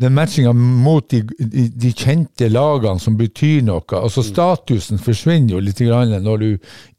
[0.00, 3.82] den matchinga mot de, de, de, kjente lagene som betyr noe.
[3.98, 6.48] altså Statusen forsvinner jo litt når du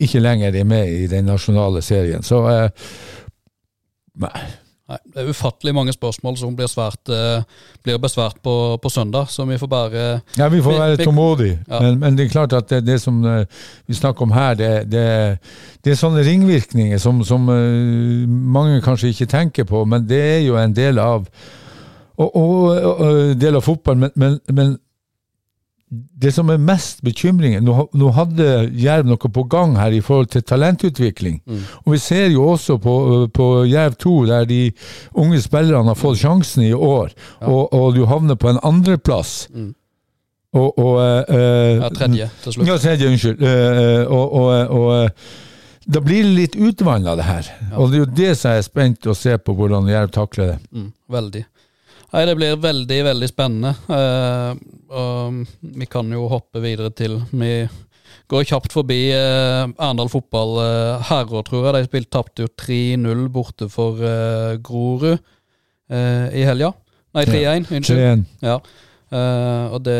[0.03, 2.21] ikke lenger er med i den nasjonale serien.
[2.23, 2.69] Så eh,
[4.19, 4.49] nei.
[4.91, 7.43] Nei, Det er ufattelig mange spørsmål som blir, svært, eh,
[7.83, 11.59] blir besvært på, på, søndag, så vi får bare Ja, vi får være tålmodige.
[11.69, 11.79] Ja.
[11.79, 13.45] Men, men, det er klart at det, det som uh,
[13.87, 15.39] vi snakker om her, det, det,
[15.83, 20.39] det er sånne ringvirkninger som, som uh, mange kanskje ikke tenker på, men det er
[20.47, 21.27] jo en del av
[22.21, 24.77] og, og, og del av fotballen, men, men, men,
[25.91, 28.45] det som er mest bekymringen nå, nå, hadde
[28.79, 31.41] Jerv noe på gang her i forhold til talentutvikling.
[31.43, 31.65] Mm.
[31.83, 32.95] Og vi ser jo også på,
[33.35, 34.61] på Jerv 2, der de
[35.19, 37.11] unge spillerne har fått sjansen i år,
[37.41, 37.49] ja.
[37.49, 39.49] og, og, du havner på en andreplass.
[39.51, 39.73] Mm.
[40.55, 42.67] Og, og uh, Ja, tredje til slutt.
[42.67, 43.43] Ja, tredje, unnskyld.
[43.43, 47.47] Uh, og, og da blir det litt utvanna, det her.
[47.51, 47.75] Ja.
[47.79, 50.53] Og det er jo det som jeg er spent å se på, hvordan Jerv takler
[50.53, 50.57] det.
[50.71, 51.43] Mm, veldig.
[52.11, 53.71] Nei, Det blir veldig, veldig spennende.
[53.87, 54.51] Uh,
[54.91, 55.39] og
[55.79, 57.53] vi kan jo hoppe videre til Vi
[58.31, 61.75] går kjapt forbi uh, Arendal fotball uh, herrer, tror jeg.
[61.77, 65.19] De spilte tapte jo 3-0 borte for uh, Grorud
[65.91, 66.69] i helga.
[67.17, 67.65] Nei, 3-1.
[67.75, 68.21] Unnskyld.
[68.39, 68.53] Ja.
[69.75, 69.97] Og det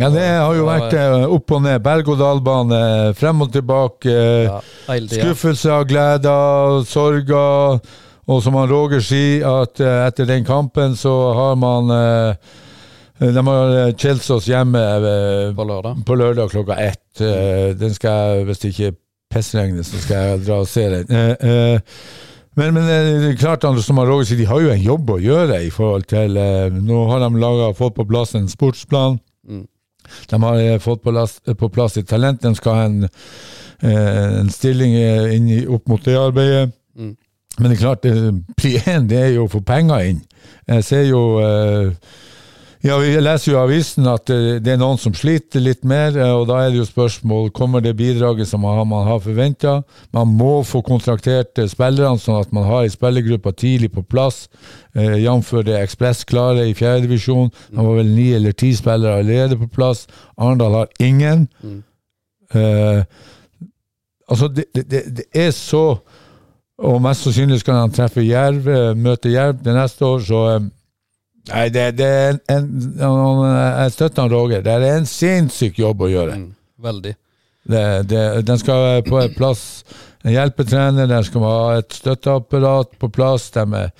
[0.00, 0.94] Ja, det har jo vært
[1.28, 1.82] opp og ned.
[1.84, 2.78] Berg-og-dal-bane,
[3.18, 4.14] frem og tilbake.
[4.14, 5.18] ja, tida.
[5.18, 7.84] Skuffelser, gleder, sorger.
[8.30, 12.52] Og som han Roger sier, at eh, etter den kampen så har man eh,
[13.20, 16.04] De har Kjelsås hjemme eh, På lørdag.
[16.06, 17.02] på lørdag klokka ett.
[17.78, 18.96] Den skal jeg, hvis det ikke
[19.34, 21.12] pissregner, så skal jeg dra og se den.
[22.54, 25.20] Men, men det er klart, som han Roger sier, de har jo en jobb å
[25.22, 26.38] gjøre i forhold til
[26.86, 29.18] Nå har de laget, fått på plass en sportsplan.
[29.46, 29.66] Mm.
[30.30, 32.42] De har fått på, plass, på plass et talent.
[32.42, 33.08] De skal ha en,
[33.90, 34.94] en stilling
[35.34, 36.74] inn i, opp mot det arbeidet.
[36.98, 37.14] Mm.
[37.58, 38.06] Men det er klart,
[38.58, 40.22] pri én det er jo å få penger inn.
[40.68, 41.92] Jeg ser jo eh,
[42.84, 46.16] ja, Vi leser jo i avisen at eh, det er noen som sliter litt mer,
[46.18, 49.78] eh, og da er det jo spørsmål kommer det bidraget som man har, forventa.
[50.12, 54.48] Man må få kontraktert spillerne, sånn at man har ei spillergruppe tidlig på plass.
[54.92, 55.54] Eh, Jf.
[55.64, 57.48] det Ekspress-klare i fjerdedivisjon.
[57.70, 60.04] Det var vel ni eller ti spillere allerede på plass.
[60.36, 61.48] Arendal har ingen.
[61.62, 61.80] Mm.
[62.52, 63.00] Eh,
[64.28, 65.86] altså, det, det, det, det er så
[66.84, 70.64] Og mest sannsynlig skal han treffe Jerv, eh, møte Jerv det neste år, så eh,
[71.44, 74.62] Nei, det, det er en, Jeg støtter han Roger.
[74.64, 76.38] Det er en sinnssyk jobb å gjøre.
[76.40, 76.46] Mm,
[76.80, 77.12] veldig.
[77.68, 79.64] Det, det, den skal på en plass
[80.24, 83.50] en hjelpetrener, den skal ha et støtteapparat på plass.
[83.52, 83.90] De er,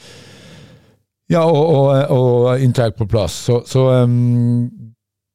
[1.32, 3.36] ja, og, og, og inntekt på plass.
[3.48, 4.64] Så, så um,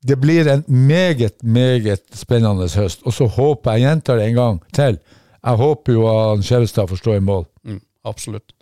[0.01, 3.05] det blir en meget, meget spennende høst.
[3.05, 4.99] Og så håper jeg, jeg gjentar det en gang til,
[5.43, 7.45] jeg håper jo at Skjelstad får stå i mål.
[7.65, 8.53] Mm, absolutt.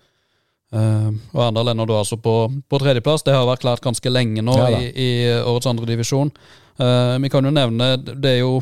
[0.73, 2.34] Uh, og Arendal ender da altså på,
[2.69, 3.23] på tredjeplass.
[3.23, 5.09] Det har vært klart ganske lenge nå Ja i, i
[5.39, 6.32] årets andredivisjon.
[6.78, 8.59] Uh, vi kan jo nevne Det er jo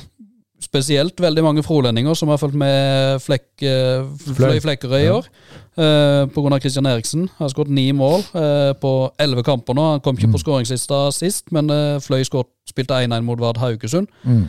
[0.64, 4.06] spesielt veldig mange frolendinger som har fulgt med flekk, uh,
[4.38, 5.28] Fløy Flekkerøy i år.
[5.76, 7.26] Uh, på grunn av Christian Eriksen.
[7.36, 9.90] Han har skåret ni mål uh, på elleve kamper nå.
[9.98, 10.38] Han kom ikke Mm.
[10.38, 14.46] på skåringslista sist, men uh, Fløy skåret, spilte 1-1 mot Vard Haugesund, Mm.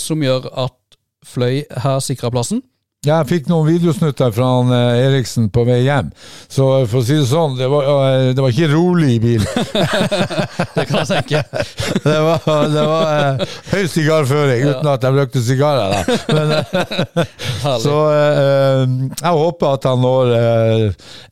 [0.00, 0.76] som gjør at
[1.26, 2.62] Fløy har sikra plassen.
[3.06, 6.08] Ja, jeg fikk noen videosnutter fra han, eh, Eriksen på vei hjem.
[6.50, 9.20] Så eh, for å si det sånn, det var, eh, det var ikke rolig i
[9.22, 9.46] bilen.
[10.74, 11.42] Det kan jeg tenke.
[12.02, 15.94] Det var, det var uh, høy sigarføring, uten at jeg røykte sigarer.
[15.94, 16.16] Da.
[16.34, 18.82] Men, eh, så eh, eh,
[19.14, 20.34] jeg håper at han når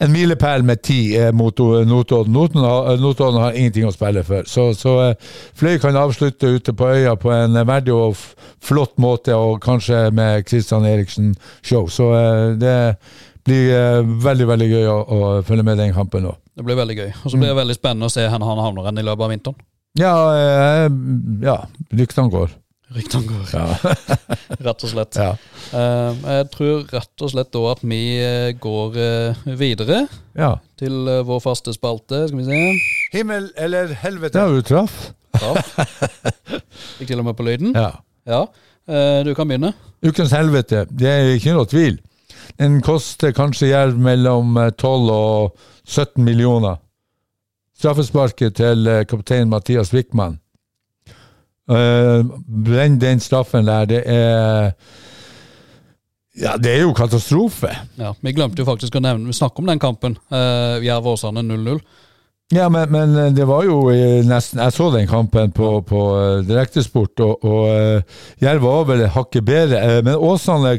[0.02, 1.00] en milepæl med ti
[1.34, 2.32] mot Notodden.
[2.32, 4.46] Notodden har, Notodden har ingenting å spille for.
[4.50, 5.14] Så, så
[5.58, 8.18] Fløy kan avslutte ute på øya på en verdig og
[8.66, 10.86] flott måte, og kanskje med Christian
[11.66, 11.88] Eriksen-show.
[11.88, 12.96] Så eh, det
[13.44, 16.36] blir eh, veldig, veldig gøy å, å følge med den kampen nå.
[16.56, 17.10] Det blir veldig gøy.
[17.24, 19.34] Og så blir det veldig spennende å se hvor han havner hen i løpet av
[19.34, 19.66] vinteren.
[19.96, 20.86] Ja, eh,
[21.44, 21.58] ja
[21.96, 22.54] ryktene går.
[22.96, 23.94] Ryktene går, Ja.
[24.68, 25.18] rett og slett.
[25.18, 25.32] ja.
[25.74, 28.02] Jeg tror rett og slett da at vi
[28.62, 28.98] går
[29.58, 30.04] videre
[30.38, 30.52] ja.
[30.78, 32.28] til vår faste spalte.
[32.30, 32.60] Skal vi se.
[33.16, 34.38] Himmel eller helvete?
[34.38, 35.10] Ja, du traff.
[35.34, 35.74] Traff.
[37.00, 37.74] Gikk til og med på lyden.
[37.74, 37.90] Ja.
[38.26, 38.44] Ja.
[38.88, 39.72] Eh, du kan begynne.
[40.06, 41.98] Ukens helvete, det er ikke noe tvil.
[42.60, 45.56] Den koster kanskje Jerv mellom eh, 12 og
[45.86, 46.78] 17 millioner.
[47.76, 50.40] Straffesparket til eh, kaptein Mathias Wickman.
[51.66, 54.68] Brenn den straffen der, det er
[56.38, 57.72] Ja, det er jo katastrofe.
[57.98, 60.14] Ja, Vi glemte jo faktisk å nevne, vi snakke om den kampen.
[60.30, 61.80] Uh, Jerv Åsane 0-0.
[62.54, 66.02] Ja, men, men eh, det var jo eh, nesten Jeg så den kampen på, på
[66.20, 69.82] eh, direktesport, og, og Jerv var vel hakket bedre.
[70.06, 70.76] Men Åsane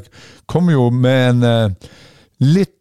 [0.47, 1.75] kom jo med en
[2.39, 2.71] litt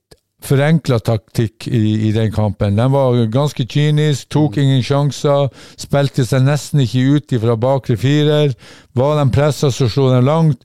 [0.46, 2.76] forenkla taktikk i, i den kampen.
[2.78, 5.48] Den var ganske kynisk, tok ingen sjanser,
[5.80, 8.54] spilte seg nesten ikke ut fra bakre firer.
[8.94, 10.62] Var de pressa, så slo de langt.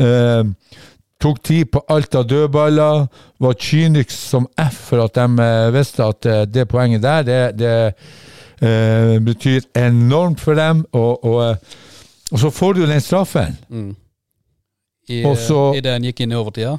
[0.00, 0.48] Eh,
[1.20, 3.06] tok tid på alt av dødballer,
[3.40, 7.40] var kynisk som F for at de eh, visste at eh, det poenget der, det,
[7.60, 7.74] det
[8.62, 10.84] eh, betyr enormt for dem.
[10.92, 11.56] Og, og, eh,
[12.32, 13.56] og så får du den straffen.
[13.68, 13.92] Mm.
[15.10, 16.76] I, så- I det en gikk inn i overtida.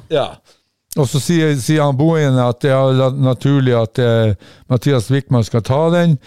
[0.96, 4.34] Og så sier, sier han Bohin at det er naturlig at eh,
[4.68, 6.18] Mathias Wickman skal ta den.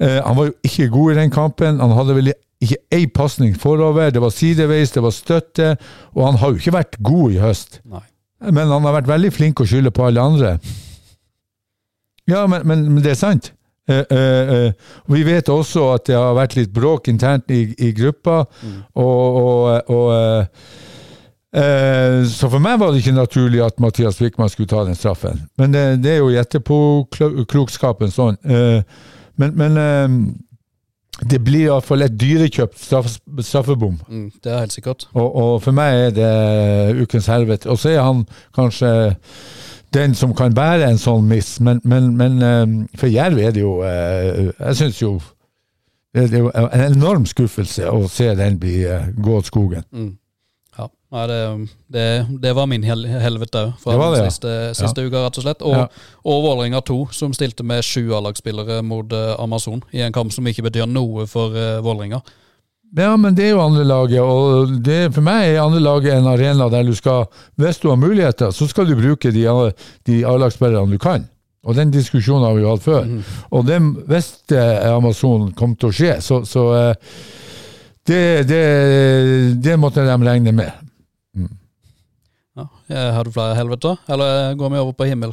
[0.00, 1.80] Eh, han var jo ikke god i den kampen.
[1.80, 2.32] Han hadde vel
[2.66, 4.10] ikke ei pasning forover.
[4.14, 5.74] Det var sideveis, det var støtte.
[6.14, 7.80] Og han har jo ikke vært god i høst.
[7.84, 8.04] Nei.
[8.44, 10.56] Men han har vært veldig flink å skylde på alle andre.
[12.28, 13.52] Ja, men, men, men det er sant.
[13.88, 14.72] Eh, eh, eh,
[15.12, 18.42] vi vet også at det har vært litt bråk internt i, i gruppa.
[18.96, 20.70] Og, og, og eh,
[21.60, 25.44] eh, Så for meg var det ikke naturlig at Mathias Wickman skulle ta den straffen.
[25.60, 28.40] Men det, det er jo etterpåklokskapen sånn.
[28.44, 28.80] Eh,
[29.40, 29.78] men men
[31.22, 34.00] det blir iallfall et dyrekjøpt straff, straffebom.
[34.08, 35.06] Mm, det er helt sikkert.
[35.12, 37.70] Og, og for meg er det ukens helvete.
[37.70, 38.24] Og så er han
[38.56, 38.90] kanskje
[39.94, 43.62] den som kan bære en sånn miss, men, men, men eh, for Jerv er det
[43.62, 45.12] jo eh, Jeg syns jo
[46.14, 49.82] det er jo en enorm skuffelse å se den bli eh, gå av skogen.
[49.90, 50.12] Mm.
[51.14, 54.30] Ja, Nei, det, det, det var min hel helvete fra Det ja.
[54.30, 55.62] siste, siste uka, rett og slett.
[55.62, 55.84] Og, Ja.
[56.24, 60.46] og Vålerenga 2, som stilte med sju A-lagsspillere mot eh, Amazon, i en kamp som
[60.46, 62.20] ikke betyr noe for uh, Vålerenga.
[62.96, 66.84] Ja, men det er jo andrelaget, og det, for meg er andrelaget en arena der
[66.86, 67.26] du skal,
[67.58, 69.46] hvis du har muligheter, så skal du bruke de,
[70.06, 71.26] de A-lagsspillerne du kan.
[71.64, 73.06] Og den diskusjonen har vi jo hatt før.
[73.50, 73.78] Og det,
[74.10, 76.66] hvis eh, Amazon kom til å skje, så, så
[78.06, 78.64] det, det,
[79.64, 80.83] det måtte de regne med.
[82.88, 85.32] Eh, Har du flere helveter, eller går vi over på himmel?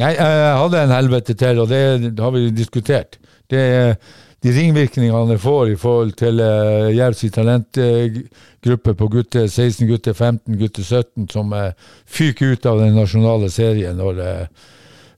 [0.00, 3.18] Nei, jeg hadde en helvete til, og det har vi diskutert.
[3.50, 3.96] Det er
[4.42, 10.56] de ringvirkningene det får i forhold til uh, Jervs talentgruppe på gutte 16, gutte 15,
[10.58, 11.68] gutte 17, som uh,
[12.10, 14.64] fyker ut av den nasjonale serien når uh,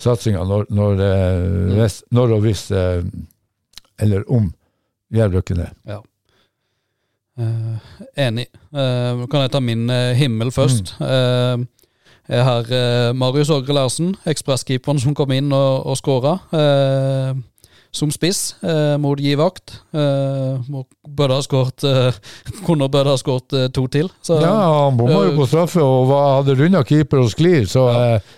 [0.05, 3.01] satsinga når, når, eh, hvis, når og hvis uh,
[4.03, 4.51] Eller om
[5.15, 5.71] Jerv rykker ned.
[5.87, 6.01] Ja.
[7.35, 7.95] Eh,
[8.27, 8.47] enig.
[8.71, 10.95] Uh, kan jeg ta min uh, himmel først?
[11.03, 11.65] Eh,
[12.25, 12.69] jeg har
[13.13, 16.39] Marius Ågre Larsen, ekspresskeeperen som kom inn og, og skåra.
[17.95, 18.57] som spiss
[18.99, 19.75] mot Givakt.
[19.93, 20.57] Uh,
[21.05, 21.85] burde ha skåret
[22.67, 24.09] Kunne burde ha skåret to til.
[24.23, 24.55] Så, Ja,
[24.87, 27.91] han bomma jo på straffe og var, hadde runda keeper og sklir, så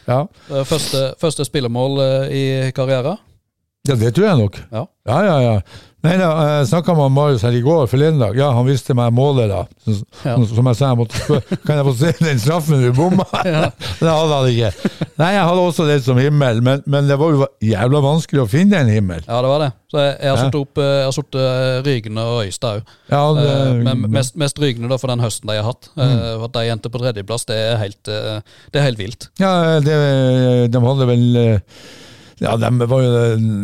[0.08, 0.18] ja.
[0.50, 2.02] eh, første, første spillemål
[2.34, 2.44] i
[2.74, 3.22] karrieren.
[3.86, 4.58] Ja, det tror jeg nok.
[4.72, 4.84] Ja.
[5.06, 5.60] Ja, ja, ja.
[6.06, 6.28] Nei, da,
[6.60, 8.36] jeg snakka med Marius her i går forleden dag.
[8.38, 9.64] Ja, han visste meg målet, da.
[9.84, 10.36] Som, Ja.
[10.48, 13.26] Som jeg sa, jeg måtte spørre Kan jeg få se den straffen du bomma?
[13.42, 14.70] det hadde han ikke.
[15.20, 18.48] Nei, jeg hadde også det som himmel, men, men det var jo jævla vanskelig å
[18.50, 19.24] finne en himmel.
[19.26, 19.70] Ja, det var det.
[19.92, 20.44] Så jeg, jeg har Ja.
[20.48, 21.36] satt opp eh, Jeg har satt
[21.86, 22.94] Rygne og Øystad òg.
[23.12, 23.52] Ja, det,
[23.86, 25.90] Men mest, mest Rygne da for den høsten de har hatt.
[25.94, 26.02] Mm.
[26.06, 28.40] Eh, At de endte på tredjeplass, det er helt, eh,
[28.74, 29.28] det er helt vilt.
[29.40, 29.52] ja,
[29.84, 29.94] det,
[30.74, 31.78] de hadde vel eh,
[32.42, 33.12] Ja, de var jo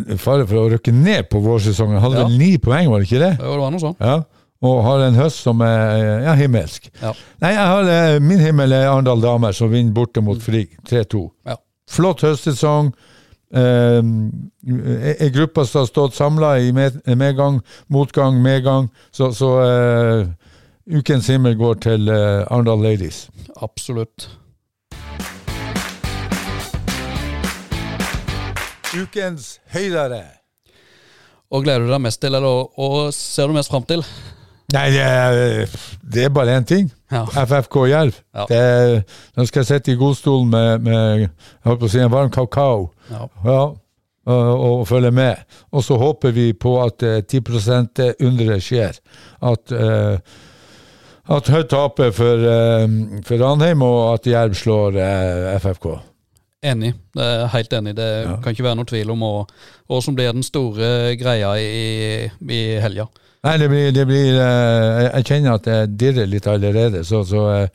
[0.09, 1.99] i fare for å rykke ned på vårsesongen.
[2.01, 3.33] Hadde vel ni poeng, var det ikke det?
[3.37, 4.01] Jo, det var noe sånt.
[4.01, 4.15] Ja,
[4.63, 6.87] og har en høst som er ja, himmelsk.
[7.01, 7.11] Ja.
[7.43, 11.25] Nei, har, eh, Min himmel er Arendal Damer, som vinner borte mot Frig 3-2.
[11.49, 11.57] Ja.
[11.91, 12.93] Flott høstsesong.
[13.53, 13.99] Eh,
[15.19, 17.59] Ei gruppe som har stått samla i med, medgang,
[17.91, 18.87] motgang, medgang.
[19.11, 20.31] Så, så eh,
[20.95, 23.27] ukens himmel går til eh, Arendal Ladies.
[23.61, 24.29] Absolutt.
[28.93, 30.23] Ukens høydere.
[31.53, 34.01] Og gleder du deg mest til, eller og ser du mest fram til?
[34.73, 35.73] Nei, det er,
[36.15, 36.87] det er bare én ting.
[37.13, 37.25] Ja.
[37.45, 38.15] FFK Jerv.
[38.33, 38.45] Ja.
[38.49, 39.03] Er-
[39.37, 41.29] Nå skal jeg sitte i godstolen med, med jeg
[41.67, 43.27] holdt på å si en varm kakao Ja.
[43.45, 43.59] ja,
[44.25, 45.43] og, og følge med.
[45.71, 48.97] Og så håper vi på at uh, 10 %-underet skjer.
[49.43, 50.17] At, uh,
[51.37, 52.87] at Hødd taper for, uh,
[53.27, 55.91] for Ranheim, og at Jerv slår uh, FFK.
[56.63, 56.93] Enig.
[57.13, 57.95] Det er helt enig.
[57.97, 58.37] Det Ja.
[58.43, 59.19] kan ikke være noen tvil om
[59.89, 63.07] hva som blir den store greia i, i helga.
[63.43, 67.23] Nei, det blir, det blir eh, jeg- Jeg kjenner at det dirrer litt allerede, så,
[67.27, 67.67] så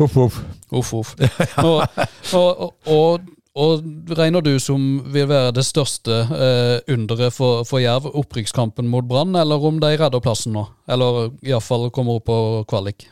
[0.00, 0.36] Uff, uff.
[0.72, 1.14] Uff, uff.
[1.58, 1.82] Og,
[2.34, 3.20] og, og, og,
[3.58, 3.82] og
[4.18, 9.34] regner du som vil være det største eh, underet for, for Jerv, opprykkskampen mot Brann,
[9.34, 10.66] eller om de redder plassen nå?
[10.88, 12.38] Eller iallfall kommer opp på
[12.70, 13.08] kvalik?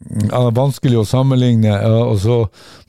[0.00, 1.74] Ja, vanskelig å sammenligne.
[2.08, 2.36] Og så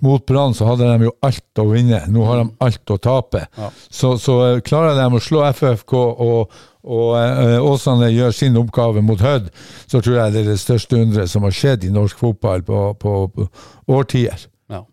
[0.04, 2.00] Mot Brann så hadde de jo alt å vinne.
[2.12, 3.44] Nå har de alt å tape.
[3.60, 3.72] Ja.
[3.92, 6.56] Så, så eh, klarer de å slå FFK og,
[6.88, 9.52] og eh, Åsane gjør sin oppgave mot Hødd,
[9.92, 12.80] så tror jeg det er det største underet som har skjedd i norsk fotball på,
[13.02, 13.50] på, på
[13.92, 14.48] årtier.
[14.72, 14.86] Ja.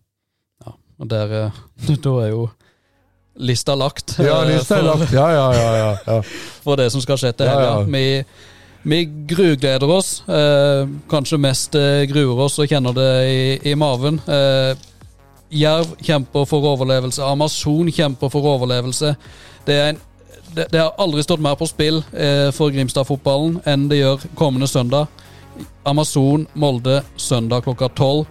[0.67, 0.77] ja.
[0.99, 1.65] Og der eh,
[2.05, 2.49] Da er jo
[3.39, 4.19] lista lagt.
[4.19, 5.15] Ja, eh, lista er lagt.
[5.15, 5.73] Ja, ja, ja.
[5.79, 6.23] ja, ja.
[6.67, 7.75] for det som skal skje til helga.
[7.79, 7.83] ja.
[7.87, 8.07] Vi,
[8.83, 10.23] vi grugleder oss.
[10.29, 14.21] Eh, kanskje mest eh, gruer oss og kjenner det i, i maven.
[14.27, 14.75] Eh,
[15.51, 17.23] Jerv kjemper for overlevelse.
[17.25, 19.15] Amazon kjemper for overlevelse.
[19.67, 20.01] Det, en,
[20.55, 24.69] det, det har aldri stått mer på spill eh, for Grimstad-fotballen enn det gjør kommende
[24.69, 25.09] søndag.
[25.89, 28.27] Amazon Molde søndag klokka tolv.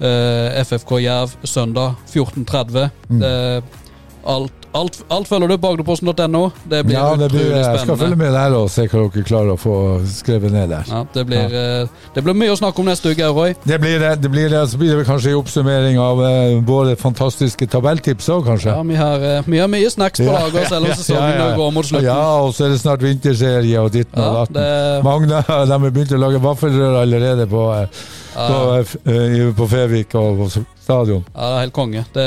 [0.00, 2.88] Eh, FFK Jerv søndag 14.30.
[3.08, 3.20] Mm.
[3.20, 3.82] Det-
[4.26, 6.42] Alt, alt, alt følger du på agderposten.no.
[6.70, 9.54] Det blir ja det blir, jeg skal følge med der og se hva dere klarer
[9.54, 9.76] å få
[10.10, 10.84] skrevet ned der.
[10.90, 11.86] Ja, det, blir, ja.
[12.14, 13.54] det blir mye å snakke om neste uke, Roy.
[13.64, 14.12] Det blir det.
[14.22, 14.62] det, blir det.
[14.70, 18.74] Så blir det kanskje en oppsummering av eh, våre fantastiske tabelltips òg, kanskje.
[18.74, 21.88] Ja, vi har, eh, vi har mye snacks på lager, selv om sesongen går mot
[21.90, 22.06] slutten.
[22.08, 24.60] Ja, og så er det snart vinterserie og ditten og datten.
[24.60, 28.06] det- Mange de har begynt å lage vaffelrør allerede på, eh,
[28.36, 30.48] på, eh, eh, på Fevik og på
[30.86, 31.24] stadion.
[31.34, 32.04] ja, det er helt konge.
[32.14, 32.26] Det,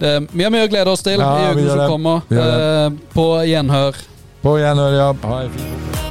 [0.00, 1.20] det, vi har mye å glede oss til.
[1.20, 2.26] Ja, i uken som kommer.
[2.30, 4.02] Eh, på gjenhør.
[4.42, 5.12] På gjenhør, ja.
[5.26, 6.05] Ha en fin